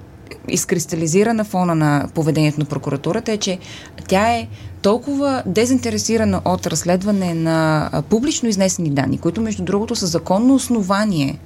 изкристализира 0.48 1.34
на 1.34 1.44
фона 1.44 1.76
на 1.76 2.08
поведението 2.14 2.60
на 2.60 2.66
прокуратурата 2.66 3.32
е, 3.32 3.38
че 3.38 3.60
тя 4.08 4.30
е 4.34 4.48
толкова 4.82 5.44
дезинтересирана 5.46 6.42
от 6.46 6.68
разследване 6.68 7.34
на 7.34 7.90
публично 8.10 8.50
изнесени 8.50 8.90
данни, 8.90 9.18
които 9.18 9.42
между 9.42 9.64
другото 9.64 9.96
са 9.96 10.08
законно 10.08 10.56
основание 10.56 11.40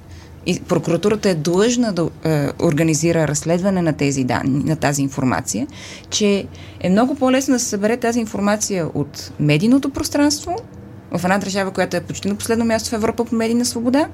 и 0.46 0.60
прокуратурата 0.60 1.30
е 1.30 1.34
длъжна 1.34 1.92
да 1.92 2.08
е, 2.24 2.48
организира 2.62 3.28
разследване 3.28 3.82
на 3.82 3.92
тези 3.92 4.24
данни, 4.24 4.64
на 4.64 4.76
тази 4.76 5.02
информация, 5.02 5.66
че 6.10 6.46
е 6.80 6.90
много 6.90 7.14
по-лесно 7.14 7.54
да 7.54 7.58
се 7.58 7.66
събере 7.66 7.96
тази 7.96 8.20
информация 8.20 8.86
от 8.94 9.32
медийното 9.40 9.90
пространство 9.90 10.56
в 11.12 11.24
една 11.24 11.38
държава, 11.38 11.70
която 11.70 11.96
е 11.96 12.00
почти 12.00 12.28
на 12.28 12.34
последно 12.34 12.64
място 12.64 12.90
в 12.90 12.92
Европа 12.92 13.24
по 13.24 13.34
медийна 13.36 13.64
свобода, 13.64 14.08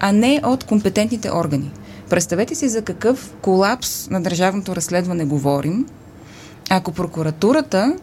а 0.00 0.12
не 0.12 0.40
от 0.44 0.64
компетентните 0.64 1.30
органи. 1.30 1.72
Представете 2.10 2.54
си 2.54 2.68
за 2.68 2.82
какъв 2.82 3.34
колапс 3.42 4.10
на 4.10 4.22
държавното 4.22 4.76
разследване 4.76 5.24
говорим, 5.24 5.86
ако 6.70 6.92
прокуратурата 6.92 7.96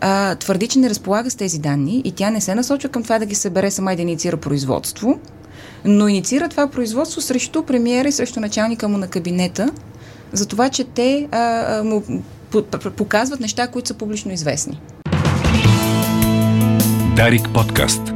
а, 0.00 0.34
твърди, 0.34 0.68
че 0.68 0.78
не 0.78 0.90
разполага 0.90 1.30
с 1.30 1.34
тези 1.34 1.58
данни 1.58 2.02
и 2.04 2.12
тя 2.12 2.30
не 2.30 2.40
се 2.40 2.54
насочва 2.54 2.88
към 2.88 3.02
това 3.02 3.18
да 3.18 3.26
ги 3.26 3.34
събере 3.34 3.70
сама 3.70 3.92
и 3.92 3.96
да 3.96 4.02
инициира 4.02 4.36
производство, 4.36 5.18
но 5.84 6.08
инициира 6.08 6.48
това 6.48 6.66
производство 6.66 7.20
срещу 7.20 7.62
премиера 7.62 8.08
и 8.08 8.12
срещу 8.12 8.40
началника 8.40 8.88
му 8.88 8.98
на 8.98 9.08
кабинета, 9.08 9.70
за 10.32 10.46
това, 10.46 10.68
че 10.68 10.84
те 10.84 11.28
а, 11.32 11.38
а, 11.38 11.84
му 11.84 12.02
показват 12.96 13.40
неща, 13.40 13.66
които 13.66 13.88
са 13.88 13.94
публично 13.94 14.32
известни. 14.32 14.80
Дарик 17.16 17.48
подкаст. 17.54 18.15